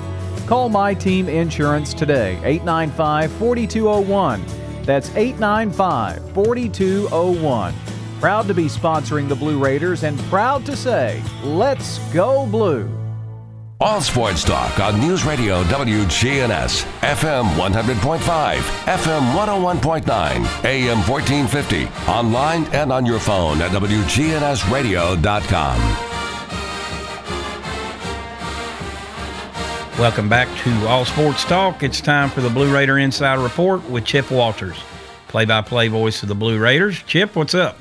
[0.48, 4.44] Call My Team Insurance today, 895 4201.
[4.82, 7.95] That's 895 4201.
[8.20, 12.90] Proud to be sponsoring the Blue Raiders and proud to say, let's go blue.
[13.78, 22.90] All sports talk on News Radio WGNS, FM 100.5, FM 101.9, AM 1450, online and
[22.90, 25.78] on your phone at WGNSradio.com.
[29.98, 31.82] Welcome back to All Sports Talk.
[31.82, 34.78] It's time for the Blue Raider Insider Report with Chip Walters,
[35.28, 37.02] play by play voice of the Blue Raiders.
[37.02, 37.76] Chip, what's up?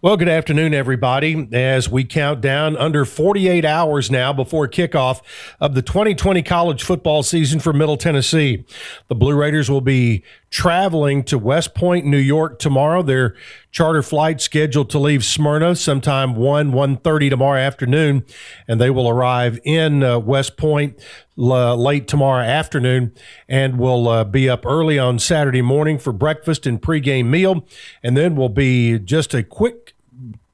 [0.00, 1.48] Well, good afternoon, everybody.
[1.50, 5.22] As we count down under 48 hours now before kickoff
[5.60, 8.64] of the 2020 college football season for Middle Tennessee,
[9.08, 13.02] the Blue Raiders will be traveling to West Point, New York tomorrow.
[13.02, 13.34] Their
[13.70, 18.24] charter flight scheduled to leave Smyrna sometime 1 1:30 tomorrow afternoon,
[18.66, 20.98] and they will arrive in uh, West Point
[21.36, 23.12] uh, late tomorrow afternoon
[23.48, 27.66] and will uh, be up early on Saturday morning for breakfast and pregame meal,
[28.02, 29.94] and then will be just a quick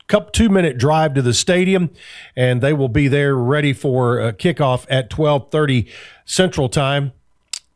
[0.07, 1.91] cup two minute drive to the stadium
[2.37, 5.89] and they will be there ready for uh, kickoff at 12:30
[6.27, 7.13] central time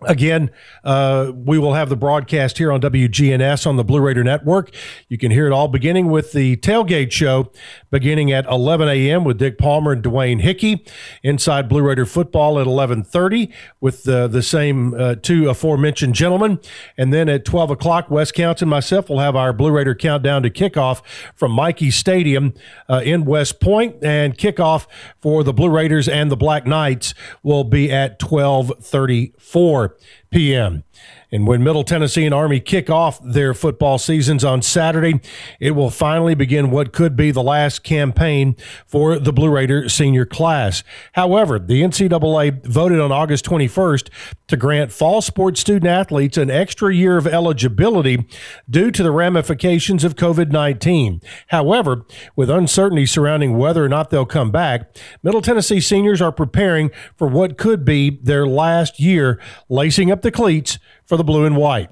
[0.02, 0.52] Again,
[0.84, 4.70] uh, we will have the broadcast here on WGNS on the Blue Raider Network.
[5.08, 7.50] You can hear it all beginning with the tailgate show
[7.90, 9.24] beginning at 11 a.m.
[9.24, 10.84] with Dick Palmer and Dwayne Hickey.
[11.24, 16.60] Inside Blue Raider football at 11:30 with the the same uh, two aforementioned gentlemen,
[16.96, 20.44] and then at 12 o'clock, Wes Counts and myself will have our Blue Raider countdown
[20.44, 21.02] to kickoff
[21.34, 22.54] from Michie Stadium
[22.88, 24.86] uh, in West Point, and kickoff
[25.20, 29.87] for the Blue Raiders and the Black Knights will be at 12:34
[30.30, 30.84] p.m.
[31.30, 35.20] And when Middle Tennessee and Army kick off their football seasons on Saturday,
[35.60, 40.24] it will finally begin what could be the last campaign for the Blue Raider senior
[40.24, 40.82] class.
[41.12, 44.08] However, the NCAA voted on August 21st
[44.48, 48.26] to grant fall sports student athletes an extra year of eligibility
[48.68, 51.20] due to the ramifications of COVID 19.
[51.48, 56.90] However, with uncertainty surrounding whether or not they'll come back, Middle Tennessee seniors are preparing
[57.16, 59.38] for what could be their last year
[59.68, 60.78] lacing up the cleats
[61.08, 61.90] for the blue and white.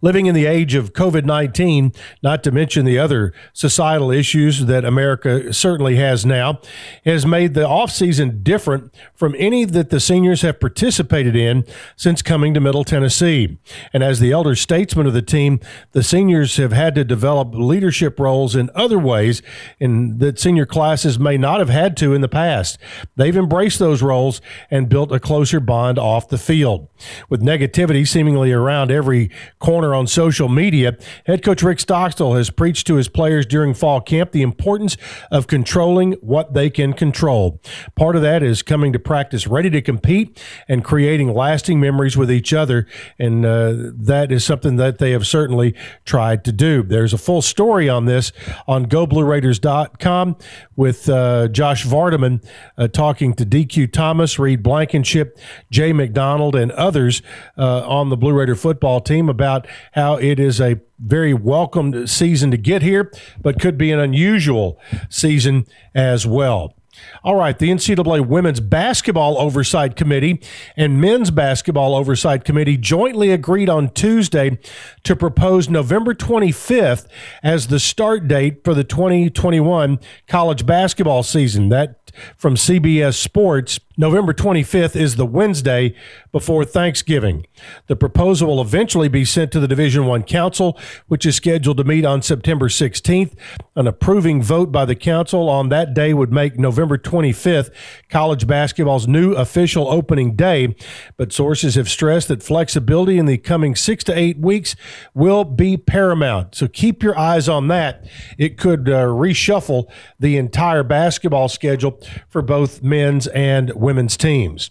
[0.00, 4.84] Living in the age of COVID 19, not to mention the other societal issues that
[4.84, 6.60] America certainly has now,
[7.04, 11.64] has made the offseason different from any that the seniors have participated in
[11.96, 13.58] since coming to Middle Tennessee.
[13.92, 15.60] And as the elder statesman of the team,
[15.92, 19.42] the seniors have had to develop leadership roles in other ways
[19.78, 22.78] in that senior classes may not have had to in the past.
[23.16, 24.40] They've embraced those roles
[24.70, 26.88] and built a closer bond off the field.
[27.28, 32.88] With negativity seemingly around every corner on social media, head coach Rick Stockstill has preached
[32.88, 34.96] to his players during fall camp the importance
[35.30, 37.60] of controlling what they can control.
[37.94, 42.32] Part of that is coming to practice ready to compete and creating lasting memories with
[42.32, 46.82] each other, and uh, that is something that they have certainly tried to do.
[46.82, 48.32] There's a full story on this
[48.66, 50.36] on GoBlueRaiders.com
[50.74, 52.44] with uh, Josh Vardaman
[52.76, 55.38] uh, talking to DQ Thomas, Reed Blankenship,
[55.70, 57.22] Jay McDonald, and others
[57.56, 59.49] uh, on the Blue Raider football team about
[59.92, 63.10] how it is a very welcomed season to get here,
[63.40, 66.74] but could be an unusual season as well.
[67.22, 70.42] All right, the NCAA Women's Basketball Oversight Committee
[70.76, 74.58] and Men's Basketball Oversight Committee jointly agreed on Tuesday
[75.04, 77.06] to propose November 25th
[77.42, 81.68] as the start date for the 2021 college basketball season.
[81.68, 81.99] That
[82.36, 83.80] from CBS Sports.
[83.96, 85.94] November 25th is the Wednesday
[86.32, 87.46] before Thanksgiving.
[87.86, 91.84] The proposal will eventually be sent to the Division 1 Council, which is scheduled to
[91.84, 93.34] meet on September 16th.
[93.76, 97.70] An approving vote by the council on that day would make November 25th
[98.08, 100.74] college basketball's new official opening day,
[101.18, 104.76] but sources have stressed that flexibility in the coming 6 to 8 weeks
[105.12, 106.54] will be paramount.
[106.54, 108.06] So keep your eyes on that.
[108.38, 111.92] It could uh, reshuffle the entire basketball schedule
[112.28, 114.70] for both men's and women's teams.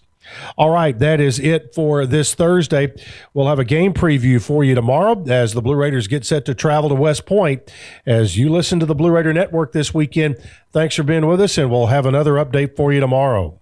[0.56, 2.92] All right, that is it for this Thursday.
[3.34, 6.54] We'll have a game preview for you tomorrow as the Blue Raiders get set to
[6.54, 7.62] travel to West Point.
[8.06, 10.36] As you listen to the Blue Raider Network this weekend,
[10.72, 13.58] thanks for being with us, and we'll have another update for you tomorrow.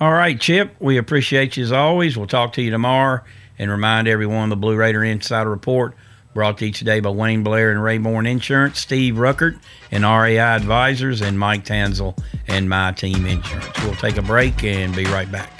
[0.00, 2.16] All right, Chip, we appreciate you as always.
[2.16, 3.22] We'll talk to you tomorrow
[3.58, 5.94] and remind everyone the Blue Raider Insider Report
[6.34, 9.58] brought to you today by Wayne Blair and Rayborn Insurance, Steve Ruckert
[9.90, 12.16] and RAI Advisors, and Mike Tanzel
[12.46, 13.82] and My Team Insurance.
[13.82, 15.59] We'll take a break and be right back.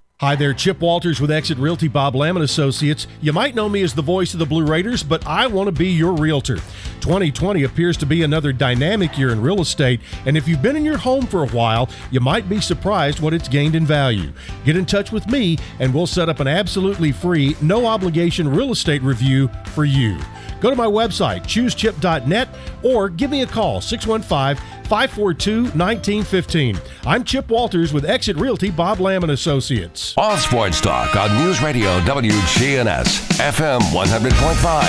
[0.21, 3.07] Hi there, Chip Walters with Exit Realty Bob Lamb and Associates.
[3.21, 5.71] You might know me as the voice of the Blue Raiders, but I want to
[5.71, 6.57] be your realtor.
[6.99, 10.85] 2020 appears to be another dynamic year in real estate, and if you've been in
[10.85, 14.31] your home for a while, you might be surprised what it's gained in value.
[14.63, 18.73] Get in touch with me, and we'll set up an absolutely free, no obligation real
[18.73, 20.19] estate review for you.
[20.59, 22.47] Go to my website, choosechip.net,
[22.83, 26.77] or give me a call, 615 542 1915.
[27.05, 30.10] I'm Chip Walters with Exit Realty Bob Lamb and Associates.
[30.17, 34.81] All Sports Talk on News Radio WGNS, FM 100.5,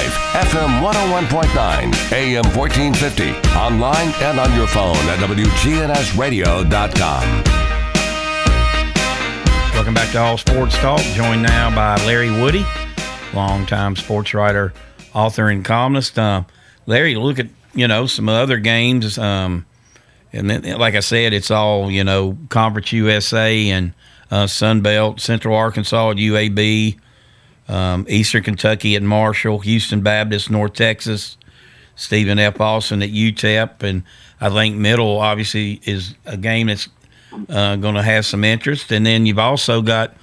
[0.43, 7.43] FM 101.9, AM 1450, online and on your phone at WGNSradio.com.
[9.75, 12.65] Welcome back to All Sports Talk, joined now by Larry Woody,
[13.33, 14.73] longtime sports writer,
[15.15, 16.19] author, and columnist.
[16.19, 16.43] Uh,
[16.87, 19.19] Larry, look at, you know, some other games.
[19.19, 19.67] Um,
[20.33, 23.93] and then, like I said, it's all, you know, Conference USA and
[24.33, 26.99] uh, Sun Belt, Central Arkansas at UAB,
[27.69, 31.37] um, Eastern Kentucky at Marshall, Houston Baptist, North Texas,
[31.97, 32.59] Stephen F.
[32.59, 33.83] Austin at UTEP.
[33.83, 34.05] And
[34.41, 36.89] I think Middle, obviously, is a game that's
[37.51, 38.91] uh, going to have some interest.
[38.91, 40.17] And then you've also got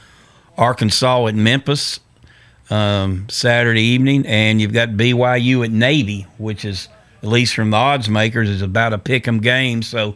[0.57, 1.99] Arkansas at Memphis
[2.71, 6.89] um, Saturday evening, and you've got BYU at Navy, which is
[7.21, 9.84] at least from the odds makers is about a pick 'em game.
[9.84, 10.15] So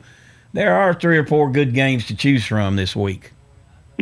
[0.52, 3.33] there are three or four good games to choose from this week.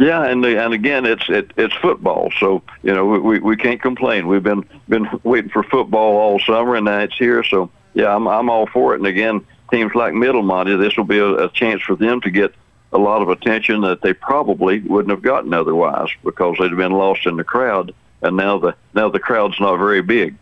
[0.02, 4.26] Yeah, and and again, it's it, it's football, so you know we we can't complain.
[4.26, 7.44] We've been been waiting for football all summer, and now it's here.
[7.44, 8.98] So yeah, I'm I'm all for it.
[8.98, 12.32] And again, teams like Middle, Monty, this will be a, a chance for them to
[12.32, 12.52] get
[12.92, 16.94] a lot of attention that they probably wouldn't have gotten otherwise because they'd have been
[16.94, 17.94] lost in the crowd,
[18.24, 20.34] and now the now the crowd's not very big.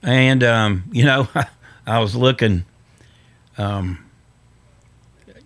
[0.00, 1.26] And um, you know,
[1.88, 2.66] I was looking.
[3.58, 4.09] Um,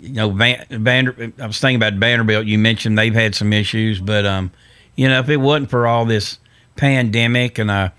[0.04, 2.46] you know, Van, Vander, I was thinking about Vanderbilt.
[2.46, 4.50] You mentioned they've had some issues, but um,
[4.96, 6.38] you know, if it wasn't for all this
[6.76, 7.92] pandemic, and I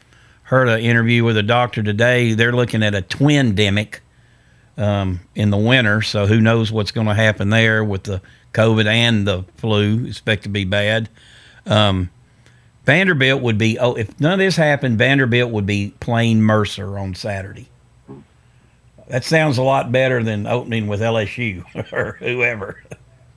[0.44, 4.00] heard an interview with a doctor today, they're looking at a twindemic
[4.78, 6.02] um, in the winter.
[6.02, 8.22] So who knows what's going to happen there with the
[8.54, 10.06] COVID and the flu?
[10.06, 11.10] Expect to be bad.
[11.66, 12.12] Um,
[12.86, 13.80] Vanderbilt would be.
[13.80, 17.70] Oh, if none of this happened, Vanderbilt would be playing Mercer on Saturday.
[19.08, 22.82] That sounds a lot better than opening with LSU or whoever.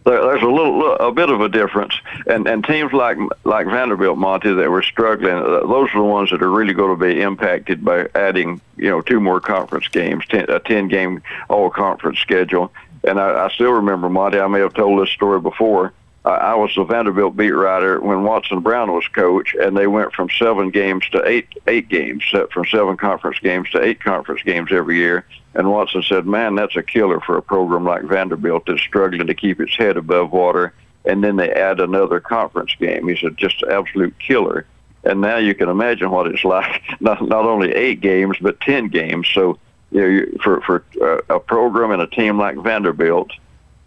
[0.05, 1.95] There, there's a little, a bit of a difference,
[2.27, 6.31] and and teams like like Vanderbilt, Monty, that were struggling, uh, those are the ones
[6.31, 10.25] that are really going to be impacted by adding, you know, two more conference games,
[10.27, 12.73] ten, a ten game all conference schedule.
[13.05, 14.41] And I, I still remember, Monty.
[14.41, 15.93] I may have told this story before.
[16.31, 20.29] I was the Vanderbilt beat writer when Watson Brown was coach, and they went from
[20.31, 24.97] seven games to eight eight games, from seven conference games to eight conference games every
[24.97, 25.25] year.
[25.55, 29.35] And Watson said, "Man, that's a killer for a program like Vanderbilt that's struggling to
[29.35, 30.75] keep its head above water."
[31.05, 33.09] And then they add another conference game.
[33.09, 34.67] He said, "Just absolute killer."
[35.05, 38.89] And now you can imagine what it's like not not only eight games but ten
[38.89, 39.29] games.
[39.33, 39.59] So
[39.91, 40.85] you know, for for
[41.31, 43.31] a program and a team like Vanderbilt,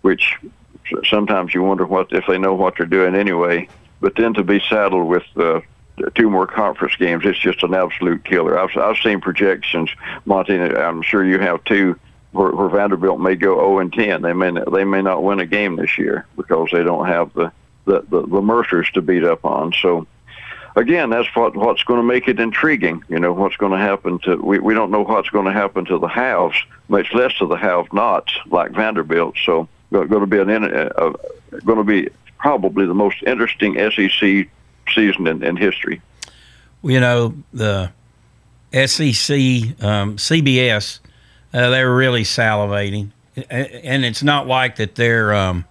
[0.02, 0.38] which
[1.10, 3.68] sometimes you wonder what if they know what they're doing anyway.
[4.00, 5.62] But then to be saddled with uh,
[6.16, 8.58] two more conference games, it's just an absolute killer.
[8.58, 9.90] I've I've seen projections,
[10.26, 10.60] Monty.
[10.60, 12.00] I'm sure you have too.
[12.32, 14.22] Where, where Vanderbilt may go 0 and 10.
[14.22, 17.52] They may they may not win a game this year because they don't have the
[17.86, 19.74] the, the, the Mercers to beat up on.
[19.82, 20.08] So
[20.76, 23.04] again, that's what what's going to make it intriguing.
[23.10, 25.86] You know, what's going to happen to we we don't know what's going to happen
[25.86, 29.36] to the haves, much less to the have-nots like Vanderbilt.
[29.46, 31.14] So going to be an uh,
[31.66, 34.48] going to be probably the most interesting SEC
[34.94, 36.02] season in, in history.
[36.84, 37.92] You know the
[38.74, 39.38] SEC
[39.84, 41.00] um, CBS
[41.54, 43.10] uh, they're really salivating,
[43.50, 45.66] and it's not like that their um,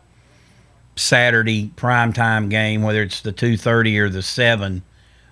[0.96, 4.82] Saturday primetime game, whether it's the two thirty or the seven,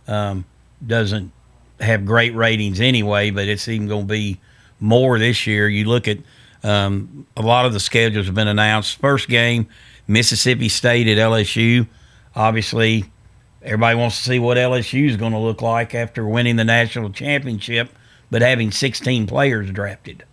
[0.07, 0.47] um,
[0.87, 1.33] doesn't
[1.81, 3.31] have great ratings anyway.
[3.31, 4.41] But it's even going to be
[4.81, 5.69] more this year.
[5.69, 6.19] You look at
[6.63, 8.99] um, a lot of the schedules have been announced.
[8.99, 9.69] First game,
[10.07, 11.87] Mississippi State at LSU.
[12.35, 13.05] Obviously,
[13.63, 17.11] everybody wants to see what LSU is going to look like after winning the national
[17.11, 17.91] championship,
[18.31, 20.25] but having 16 players drafted.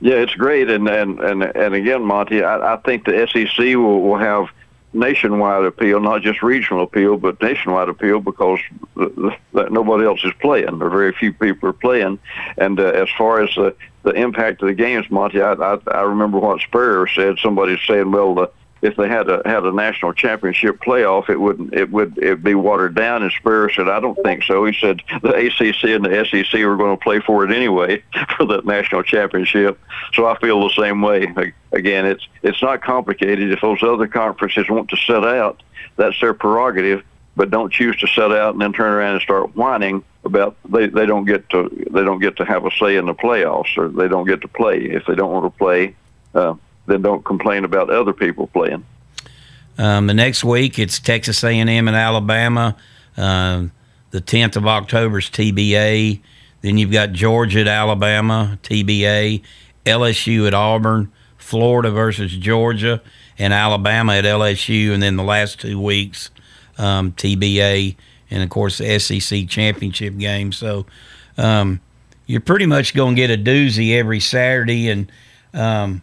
[0.00, 4.02] Yeah, it's great, and and and, and again, Monty, I, I think the SEC will,
[4.02, 4.48] will have
[4.92, 8.58] nationwide appeal, not just regional appeal, but nationwide appeal because
[8.94, 12.18] the, the, nobody else is playing, or very few people are playing.
[12.58, 13.74] And uh, as far as the
[14.06, 17.38] the impact of the games, Monty, I, I, I remember what Spurrier said.
[17.42, 18.50] Somebody saying, well, the,
[18.80, 22.54] if they had a had a national championship playoff, it wouldn't it would it be
[22.54, 23.24] watered down.
[23.24, 24.64] And Spurrier said, I don't think so.
[24.64, 28.04] He said the ACC and the SEC were going to play for it anyway
[28.36, 29.80] for the national championship.
[30.12, 31.52] So I feel the same way.
[31.72, 33.50] Again, it's it's not complicated.
[33.50, 35.64] If those other conferences want to set out,
[35.96, 37.02] that's their prerogative.
[37.34, 40.88] But don't choose to set out and then turn around and start whining about they,
[40.88, 43.88] they don't get to they don't get to have a say in the playoffs or
[43.88, 44.84] they don't get to play.
[44.84, 45.94] If they don't want to play
[46.34, 46.54] uh,
[46.86, 48.84] then don't complain about other people playing.
[49.78, 52.76] Um, the next week it's Texas A&M and Alabama.
[53.16, 53.66] Uh,
[54.10, 56.20] the 10th of October is TBA
[56.62, 59.42] then you've got Georgia at Alabama TBA
[59.86, 63.00] LSU at Auburn Florida versus Georgia
[63.38, 66.30] and Alabama at LSU and then the last two weeks
[66.78, 67.96] um, TBA
[68.30, 70.52] and of course the SEC championship game.
[70.52, 70.86] So
[71.38, 71.80] um,
[72.26, 75.10] you're pretty much going to get a doozy every Saturday, and
[75.54, 76.02] um,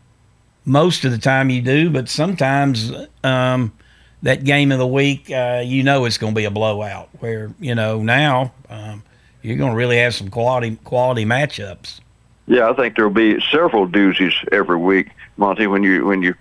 [0.66, 2.92] most of the time you do, but sometimes
[3.24, 3.74] um,
[4.22, 7.10] that game of the week, uh, you know, it's going to be a blowout.
[7.20, 9.04] Where you know now um,
[9.42, 12.00] you're going to really have some quality quality matchups.
[12.46, 15.68] Yeah, I think there will be several doozies every week, Monty.
[15.68, 16.34] When you when you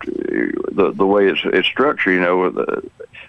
[0.71, 2.49] the the way it's it's structured, you know,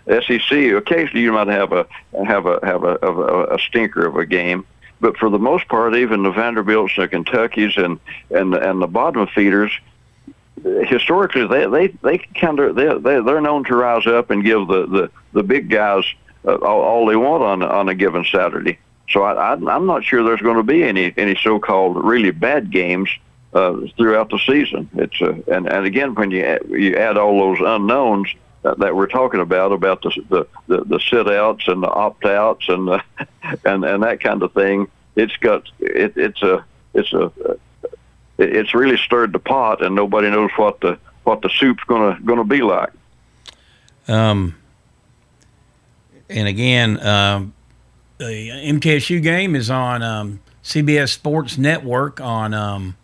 [0.07, 1.87] SEC, occasionally you might have a
[2.27, 4.67] have a have a, a, a stinker of a game,
[5.01, 7.99] but for the most part, even the Vanderbilts and the Kentuckies and
[8.31, 9.73] and and the bottom feeders,
[10.63, 14.87] historically they they they kind of they they're known to rise up and give the
[14.87, 16.05] the the big guys
[16.47, 18.79] uh, all, all they want on on a given Saturday.
[19.09, 22.71] So I, I I'm not sure there's going to be any any so-called really bad
[22.71, 23.09] games
[23.55, 24.89] uh, throughout the season.
[24.95, 28.29] It's uh, and and again when you add, you add all those unknowns
[28.65, 32.65] that we're talking about about the the the, the sit outs and the opt outs
[32.69, 33.03] and the,
[33.65, 34.89] and and that kind of thing.
[35.17, 37.31] It's got it, it's a it's a
[38.39, 42.45] it's really stirred the pot, and nobody knows what the what the soup's gonna gonna
[42.45, 42.91] be like.
[44.09, 44.57] Um,
[46.29, 47.55] and again, um,
[48.19, 52.97] the MTSU game is on um, CBS Sports Network on um,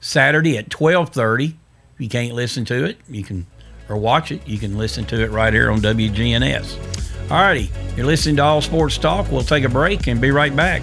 [0.00, 1.56] Saturday at twelve thirty
[1.94, 3.46] If you can't listen to it, you can
[3.88, 4.46] or watch it.
[4.46, 6.76] You can listen to it right here on WGNS.
[7.28, 9.30] Alrighty, you're listening to All Sports Talk.
[9.30, 10.82] We'll take a break and be right back.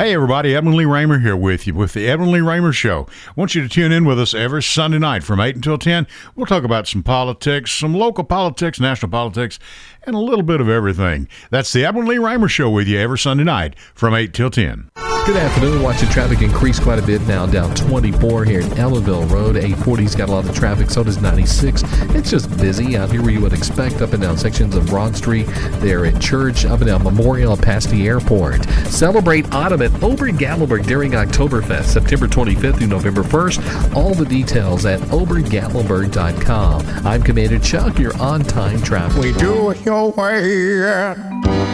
[0.00, 3.06] Hey everybody, Edmund Lee Raymer here with you with the Edmund Lee Raymer Show.
[3.28, 6.06] I want you to tune in with us every Sunday night from 8 until 10.
[6.34, 9.58] We'll talk about some politics, some local politics, national politics,
[10.04, 11.28] and a little bit of everything.
[11.50, 14.90] That's the Edmund Lee Raymer Show with you every Sunday night from 8 till 10.
[15.26, 15.82] Good afternoon.
[15.82, 19.54] Watching traffic increase quite a bit now, down 24 here in Almaville Road.
[19.54, 21.82] 840's got a lot of traffic, so does 96.
[22.16, 25.14] It's just busy out here where you would expect up and down sections of Broad
[25.14, 25.46] Street,
[25.78, 28.64] there at Church, up and down Memorial, past the airport.
[28.86, 33.94] Celebrate autumn at Ober Gatlinburg during Oktoberfest, September 25th through November 1st.
[33.94, 37.06] All the details at obergatlinburg.com.
[37.06, 39.22] I'm Commander Chuck, your on time traffic.
[39.22, 41.16] We do it your way at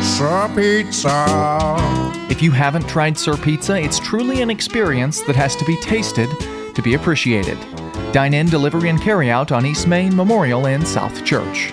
[0.03, 1.77] Sir Pizza.
[2.29, 6.29] If you haven't tried Sir Pizza, it's truly an experience that has to be tasted
[6.75, 7.59] to be appreciated.
[8.13, 11.73] Dine in, delivery, and carry out on East Main, Memorial, and South Church.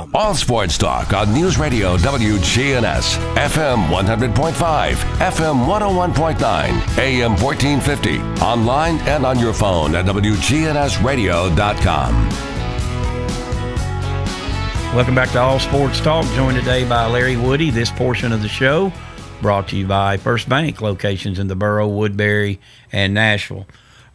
[0.13, 9.25] All sports talk on News Radio WGNS, FM 100.5, FM 101.9, AM 1450, online and
[9.25, 12.29] on your phone at WGNSradio.com.
[14.95, 17.69] Welcome back to All Sports Talk, joined today by Larry Woody.
[17.69, 18.91] This portion of the show
[19.41, 22.59] brought to you by First Bank, locations in the borough, Woodbury,
[22.91, 23.65] and Nashville.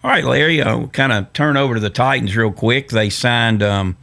[0.05, 2.91] All right, Larry, I'll kind of turn over to the Titans real quick.
[2.91, 3.97] They signed um,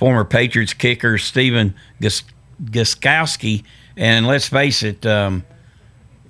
[0.00, 2.24] former Patriots kicker Stephen Gus-
[2.64, 3.64] Gostkowski,
[3.98, 5.44] and let's face it, um,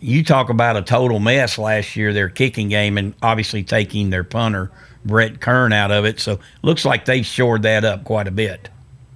[0.00, 4.24] you talk about a total mess last year, their kicking game, and obviously taking their
[4.24, 4.72] punter,
[5.04, 6.18] Brett Kern, out of it.
[6.18, 8.68] So looks like they shored that up quite a bit.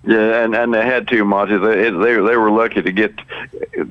[0.06, 1.58] Yeah, and, and they had to, Monty.
[1.58, 3.18] They, they they were lucky to get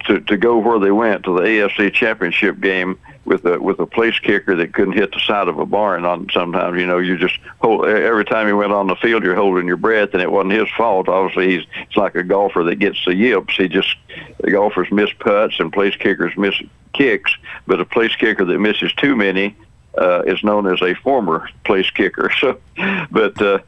[0.06, 3.86] to to go where they went to the AFC Championship game with a with a
[3.86, 6.06] place kicker that couldn't hit the side of a barn.
[6.06, 9.36] On sometimes, you know, you just hold every time he went on the field, you're
[9.36, 11.08] holding your breath, and it wasn't his fault.
[11.08, 13.56] Obviously, he's it's like a golfer that gets the yips.
[13.56, 13.96] He just
[14.42, 16.56] the golfers miss putts and place kickers miss
[16.94, 17.36] kicks,
[17.68, 19.56] but a place kicker that misses too many
[19.98, 22.32] uh, is known as a former place kicker.
[22.40, 22.60] So,
[23.12, 23.42] but.
[23.42, 23.60] Uh,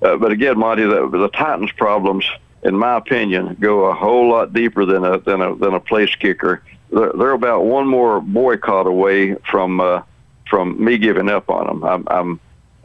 [0.00, 2.24] uh, but again, Monty, the, the Titans' problems,
[2.62, 6.14] in my opinion, go a whole lot deeper than a than a than a place
[6.14, 6.62] kicker.
[6.90, 10.02] They're, they're about one more boycott away from uh,
[10.48, 11.84] from me giving up on them.
[11.84, 12.40] I'm, I'm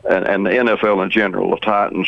[0.09, 2.07] and, and the NFL in general, the Titans,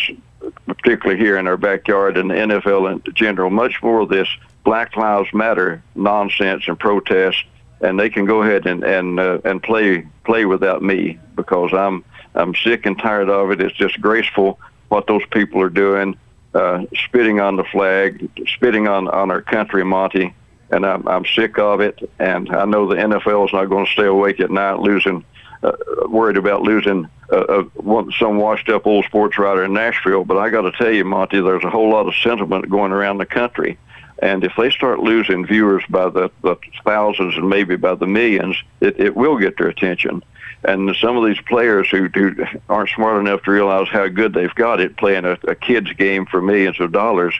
[0.67, 4.27] particularly here in our backyard, and the NFL in general, much more of this
[4.65, 7.45] Black Lives Matter nonsense and protest,
[7.79, 12.03] and they can go ahead and and uh, and play play without me because I'm
[12.33, 13.61] I'm sick and tired of it.
[13.61, 16.17] It's disgraceful what those people are doing,
[16.53, 20.33] uh, spitting on the flag, spitting on, on our country, Monty.
[20.71, 22.09] And I'm, I'm sick of it.
[22.19, 25.23] And I know the NFL is not going to stay awake at night losing,
[25.63, 25.73] uh,
[26.07, 30.25] worried about losing uh, uh, some washed up old sports writer in Nashville.
[30.25, 33.17] But I got to tell you, Monty, there's a whole lot of sentiment going around
[33.17, 33.77] the country.
[34.19, 36.55] And if they start losing viewers by the, the
[36.85, 40.23] thousands and maybe by the millions, it, it will get their attention.
[40.63, 42.35] And some of these players who, who
[42.69, 46.25] aren't smart enough to realize how good they've got it playing a, a kid's game
[46.25, 47.35] for millions of dollars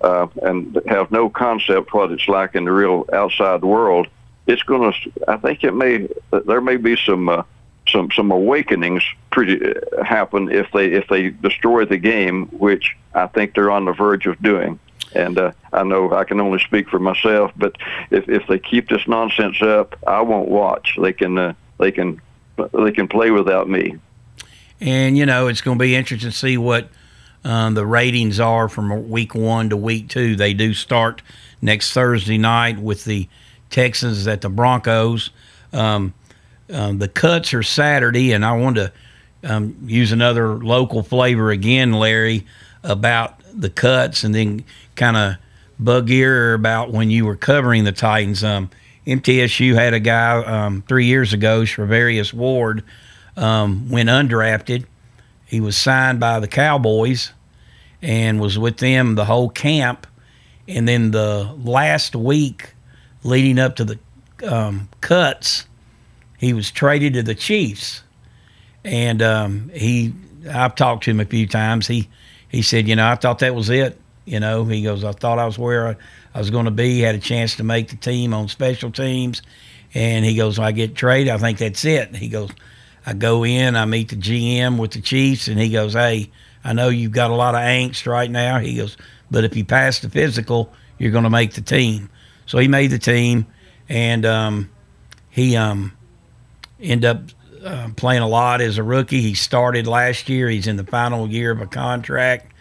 [0.00, 4.08] uh, and have no concept what it's like in the real outside world,
[4.46, 5.12] it's going to.
[5.28, 6.08] I think it may.
[6.30, 7.28] There may be some.
[7.28, 7.42] Uh,
[7.88, 13.26] some some awakenings pretty uh, happen if they if they destroy the game, which I
[13.26, 14.78] think they're on the verge of doing.
[15.12, 17.76] And uh, I know I can only speak for myself, but
[18.10, 20.96] if if they keep this nonsense up, I won't watch.
[21.00, 22.20] They can uh, they can
[22.72, 23.96] they can play without me.
[24.80, 26.88] And you know, it's going to be interesting to see what
[27.44, 30.36] um, the ratings are from week one to week two.
[30.36, 31.22] They do start
[31.62, 33.28] next Thursday night with the
[33.70, 35.30] Texans at the Broncos.
[35.72, 36.14] Um,
[36.72, 38.92] um, the cuts are Saturday, and I want to
[39.42, 42.46] um, use another local flavor again, Larry,
[42.84, 44.64] about the cuts, and then
[44.96, 45.36] kind of
[45.78, 48.44] bug ear about when you were covering the Titans.
[48.44, 48.70] Um,
[49.06, 52.84] MTSU had a guy um, three years ago, Charvarius Ward,
[53.36, 54.84] um, went undrafted.
[55.50, 57.32] He was signed by the Cowboys
[58.00, 60.06] and was with them the whole camp.
[60.68, 62.74] and then the last week
[63.24, 63.98] leading up to the
[64.48, 65.66] um, cuts,
[66.38, 68.04] he was traded to the Chiefs,
[68.84, 70.14] and um, he
[70.50, 71.88] I've talked to him a few times.
[71.88, 72.08] He
[72.48, 74.00] he said, you know, I thought that was it.
[74.26, 75.96] You know, he goes, I thought I was where I,
[76.34, 77.00] I was going to be.
[77.00, 79.42] Had a chance to make the team on special teams,
[79.94, 81.32] and he goes, I get traded.
[81.32, 82.14] I think that's it.
[82.14, 82.50] He goes,
[83.06, 86.30] I go in, I meet the GM with the Chiefs, and he goes, Hey,
[86.64, 88.58] I know you've got a lot of angst right now.
[88.58, 88.96] He goes,
[89.30, 92.10] But if you pass the physical, you're going to make the team.
[92.46, 93.46] So he made the team,
[93.88, 94.70] and um,
[95.30, 95.96] he um,
[96.80, 97.22] ended up
[97.64, 99.20] uh, playing a lot as a rookie.
[99.20, 100.48] He started last year.
[100.48, 102.52] He's in the final year of a contract.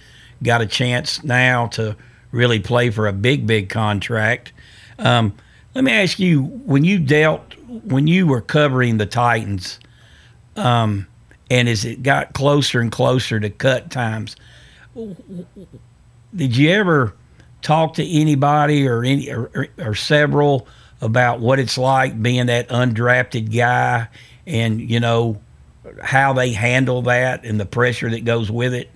[0.42, 1.98] Got a chance now to
[2.32, 4.54] really play for a big, big contract.
[4.98, 5.36] Um,
[5.76, 9.80] let me ask you: when you dealt, when you were covering the Titans,
[10.60, 11.08] um,
[11.50, 14.36] and as it got closer and closer to cut times,
[16.36, 17.14] did you ever
[17.62, 20.68] talk to anybody or any or, or, several
[21.02, 24.08] about what it's like being that undrafted guy
[24.48, 25.42] and you know
[26.02, 28.90] how they handle that and the pressure that goes with it?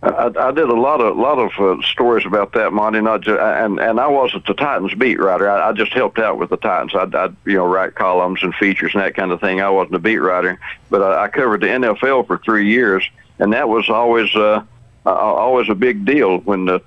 [0.00, 3.00] I, I did a lot of lot of uh, stories about that, Monty.
[3.00, 5.50] Not just, and and I wasn't the Titans beat writer.
[5.50, 6.94] I, I just helped out with the Titans.
[6.94, 9.60] I'd, I'd you know write columns and features and that kind of thing.
[9.60, 13.04] I wasn't a beat writer, but I, I covered the NFL for three years,
[13.40, 14.62] and that was always uh,
[15.04, 16.38] always a big deal.
[16.38, 16.80] When the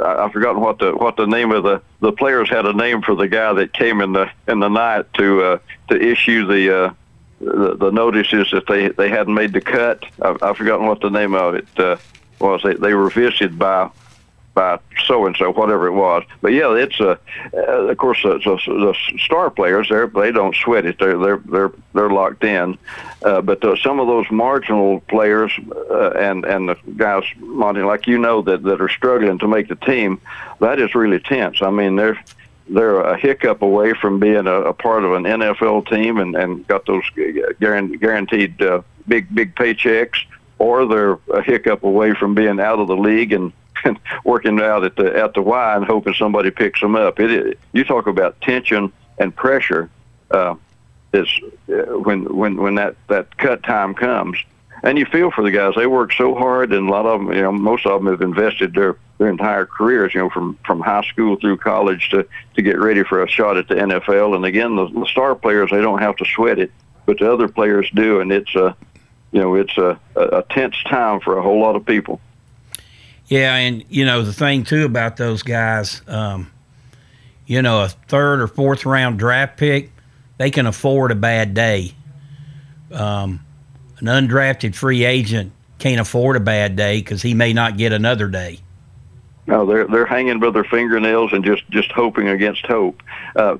[0.00, 3.02] I, I've forgotten what the what the name of the the players had a name
[3.02, 5.58] for the guy that came in the in the night to uh,
[5.88, 6.84] to issue the.
[6.84, 6.94] Uh,
[7.40, 10.04] the, the notices that they they hadn't made the cut.
[10.20, 11.66] I've, I've forgotten what the name of it.
[11.76, 11.96] Uh,
[12.42, 13.90] was they, they were visited by
[14.54, 16.24] by so and so, whatever it was.
[16.40, 17.18] But yeah, it's a.
[17.54, 20.98] Uh, of course, the, the, the star players there, they don't sweat it.
[20.98, 22.78] They're they're they're they're locked in.
[23.22, 25.52] Uh, but uh, some of those marginal players
[25.90, 29.68] uh, and and the guys, Monty, like you know, that that are struggling to make
[29.68, 30.20] the team,
[30.60, 31.62] that is really tense.
[31.62, 32.22] I mean, they're
[32.68, 36.66] they're a hiccup away from being a, a part of an NFL team and and
[36.66, 37.04] got those
[37.58, 40.18] guaranteed uh, big big paychecks
[40.62, 43.52] or they're a hiccup away from being out of the league and,
[43.84, 47.18] and working out at the at the Y and hoping somebody picks them up.
[47.18, 49.90] It, it you talk about tension and pressure.
[50.30, 50.54] Uh,
[51.12, 51.28] is
[51.68, 54.38] uh, when when when that that cut time comes,
[54.84, 55.74] and you feel for the guys.
[55.76, 58.22] They work so hard, and a lot of them, you know, most of them have
[58.22, 62.62] invested their their entire careers, you know, from from high school through college to to
[62.62, 64.36] get ready for a shot at the NFL.
[64.36, 66.70] And again, the, the star players they don't have to sweat it,
[67.04, 68.76] but the other players do, and it's a
[69.32, 72.20] you know, it's a, a tense time for a whole lot of people.
[73.26, 76.50] Yeah, and you know the thing too about those guys, um,
[77.46, 79.90] you know, a third or fourth round draft pick,
[80.36, 81.94] they can afford a bad day.
[82.92, 83.40] Um,
[83.98, 88.28] an undrafted free agent can't afford a bad day because he may not get another
[88.28, 88.58] day.
[89.46, 93.02] No, they're they're hanging by their fingernails and just just hoping against hope.
[93.34, 93.56] Uh,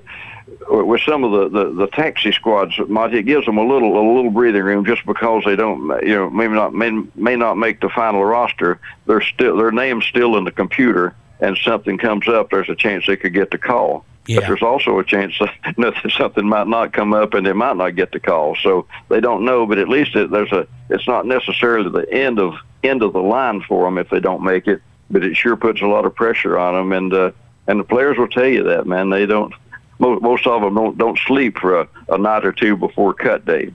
[0.68, 4.04] with some of the, the, the taxi squads, Monty, it gives them a little a
[4.14, 7.80] little breathing room just because they don't, you know, maybe not may, may not make
[7.80, 8.78] the final roster.
[9.06, 12.50] They're still their name's still in the computer, and something comes up.
[12.50, 14.04] There's a chance they could get the call.
[14.26, 14.40] Yeah.
[14.40, 15.36] But there's also a chance
[15.78, 18.56] that something might not come up and they might not get the call.
[18.62, 20.66] So they don't know, but at least it, there's a.
[20.90, 24.42] It's not necessarily the end of end of the line for them if they don't
[24.42, 24.80] make it,
[25.10, 26.92] but it sure puts a lot of pressure on them.
[26.92, 27.32] And uh,
[27.66, 29.10] and the players will tell you that, man.
[29.10, 29.54] They don't
[30.02, 33.72] most, of them don't don't sleep for a, a night or two before cut day.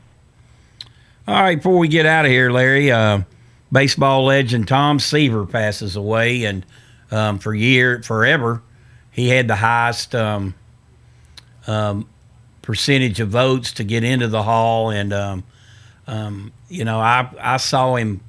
[1.27, 3.21] All right, before we get out of here, Larry, uh,
[3.71, 6.65] baseball legend Tom Seaver passes away, and
[7.11, 8.61] um, for year forever,
[9.11, 10.55] he had the highest um,
[11.65, 12.07] um,
[12.61, 15.43] percentage of votes to get into the hall, and um,
[16.07, 18.21] um, you know, I I saw him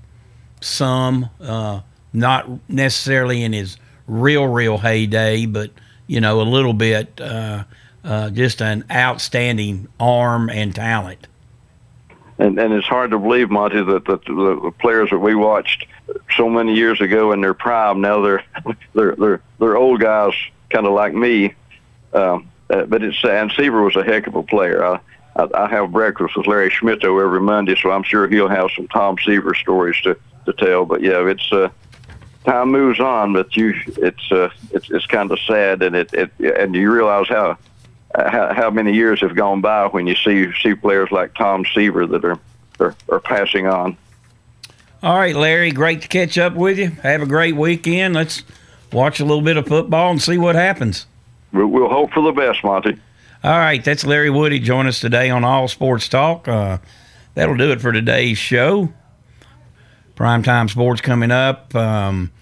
[0.61, 1.80] some, uh,
[2.12, 3.76] not necessarily in his
[4.07, 5.70] real real heyday, but
[6.07, 7.20] you know, a little bit.
[7.20, 7.64] Uh,
[8.05, 11.26] uh, just an outstanding arm and talent.
[12.38, 15.86] And, and it's hard to believe, Monty, that the, the, players that we watched
[16.36, 18.44] so many years ago in their prime now they're
[18.94, 20.34] they're they're they're old guys,
[20.70, 21.55] kind of like me.
[22.12, 24.84] Um, uh, but it's and Seaver was a heck of a player.
[24.84, 25.01] I,
[25.34, 28.86] I, I have breakfast with Larry Schmittou every Monday, so I'm sure he'll have some
[28.88, 30.84] Tom Seaver stories to to tell.
[30.84, 31.70] But yeah, it's uh,
[32.44, 36.30] time moves on, but you it's uh, it's it's kind of sad, and it, it
[36.38, 37.59] and you realize how
[38.14, 42.06] how, how many years have gone by when you see see players like Tom Seaver
[42.06, 42.38] that are,
[42.80, 43.96] are, are passing on.
[45.02, 46.88] All right, Larry, great to catch up with you.
[47.02, 48.14] Have a great weekend.
[48.14, 48.42] Let's
[48.92, 51.06] watch a little bit of football and see what happens.
[51.52, 52.98] We'll hope for the best, Monty.
[53.44, 54.59] All right, that's Larry Woody.
[54.59, 56.48] Join us today on All Sports Talk.
[56.48, 56.78] Uh,
[57.34, 58.92] that'll do it for today's show.
[60.16, 61.74] Primetime sports coming up.
[61.74, 62.32] Um,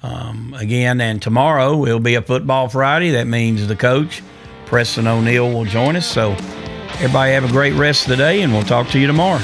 [0.00, 3.10] Um, again, and tomorrow will be a football Friday.
[3.10, 4.22] That means the coach,
[4.68, 6.06] Preston O'Neill, will join us.
[6.06, 6.32] So,
[7.00, 9.40] everybody have a great rest of the day, and we'll talk to you tomorrow.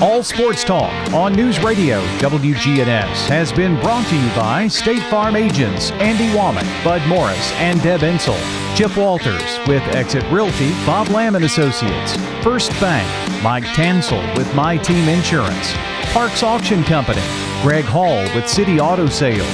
[0.00, 5.34] All Sports Talk on News Radio WGNS has been brought to you by State Farm
[5.34, 8.65] agents Andy Womack, Bud Morris, and Deb Ensel.
[8.76, 12.14] Chip Walters with Exit Realty, Bob Lamb and Associates.
[12.44, 13.08] First Bank,
[13.42, 15.72] Mike Tansel with My Team Insurance.
[16.12, 17.22] Parks Auction Company,
[17.62, 19.48] Greg Hall with City Auto Sales.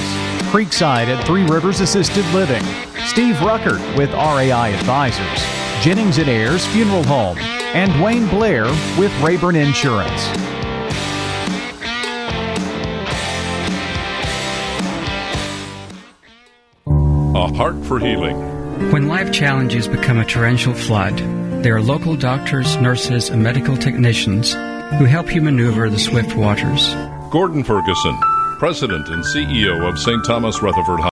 [0.51, 2.61] Creekside at Three Rivers Assisted Living.
[3.05, 5.81] Steve Ruckert with RAI Advisors.
[5.81, 8.65] Jennings and Ayers Funeral Home and Wayne Blair
[8.99, 10.27] with Rayburn Insurance.
[16.85, 18.52] A Heart for Healing.
[18.73, 21.15] When life challenges become a torrential flood,
[21.63, 26.93] there are local doctors, nurses, and medical technicians who help you maneuver the swift waters.
[27.31, 28.19] Gordon Ferguson,
[28.57, 30.25] President and CEO of St.
[30.25, 31.01] Thomas Rutherford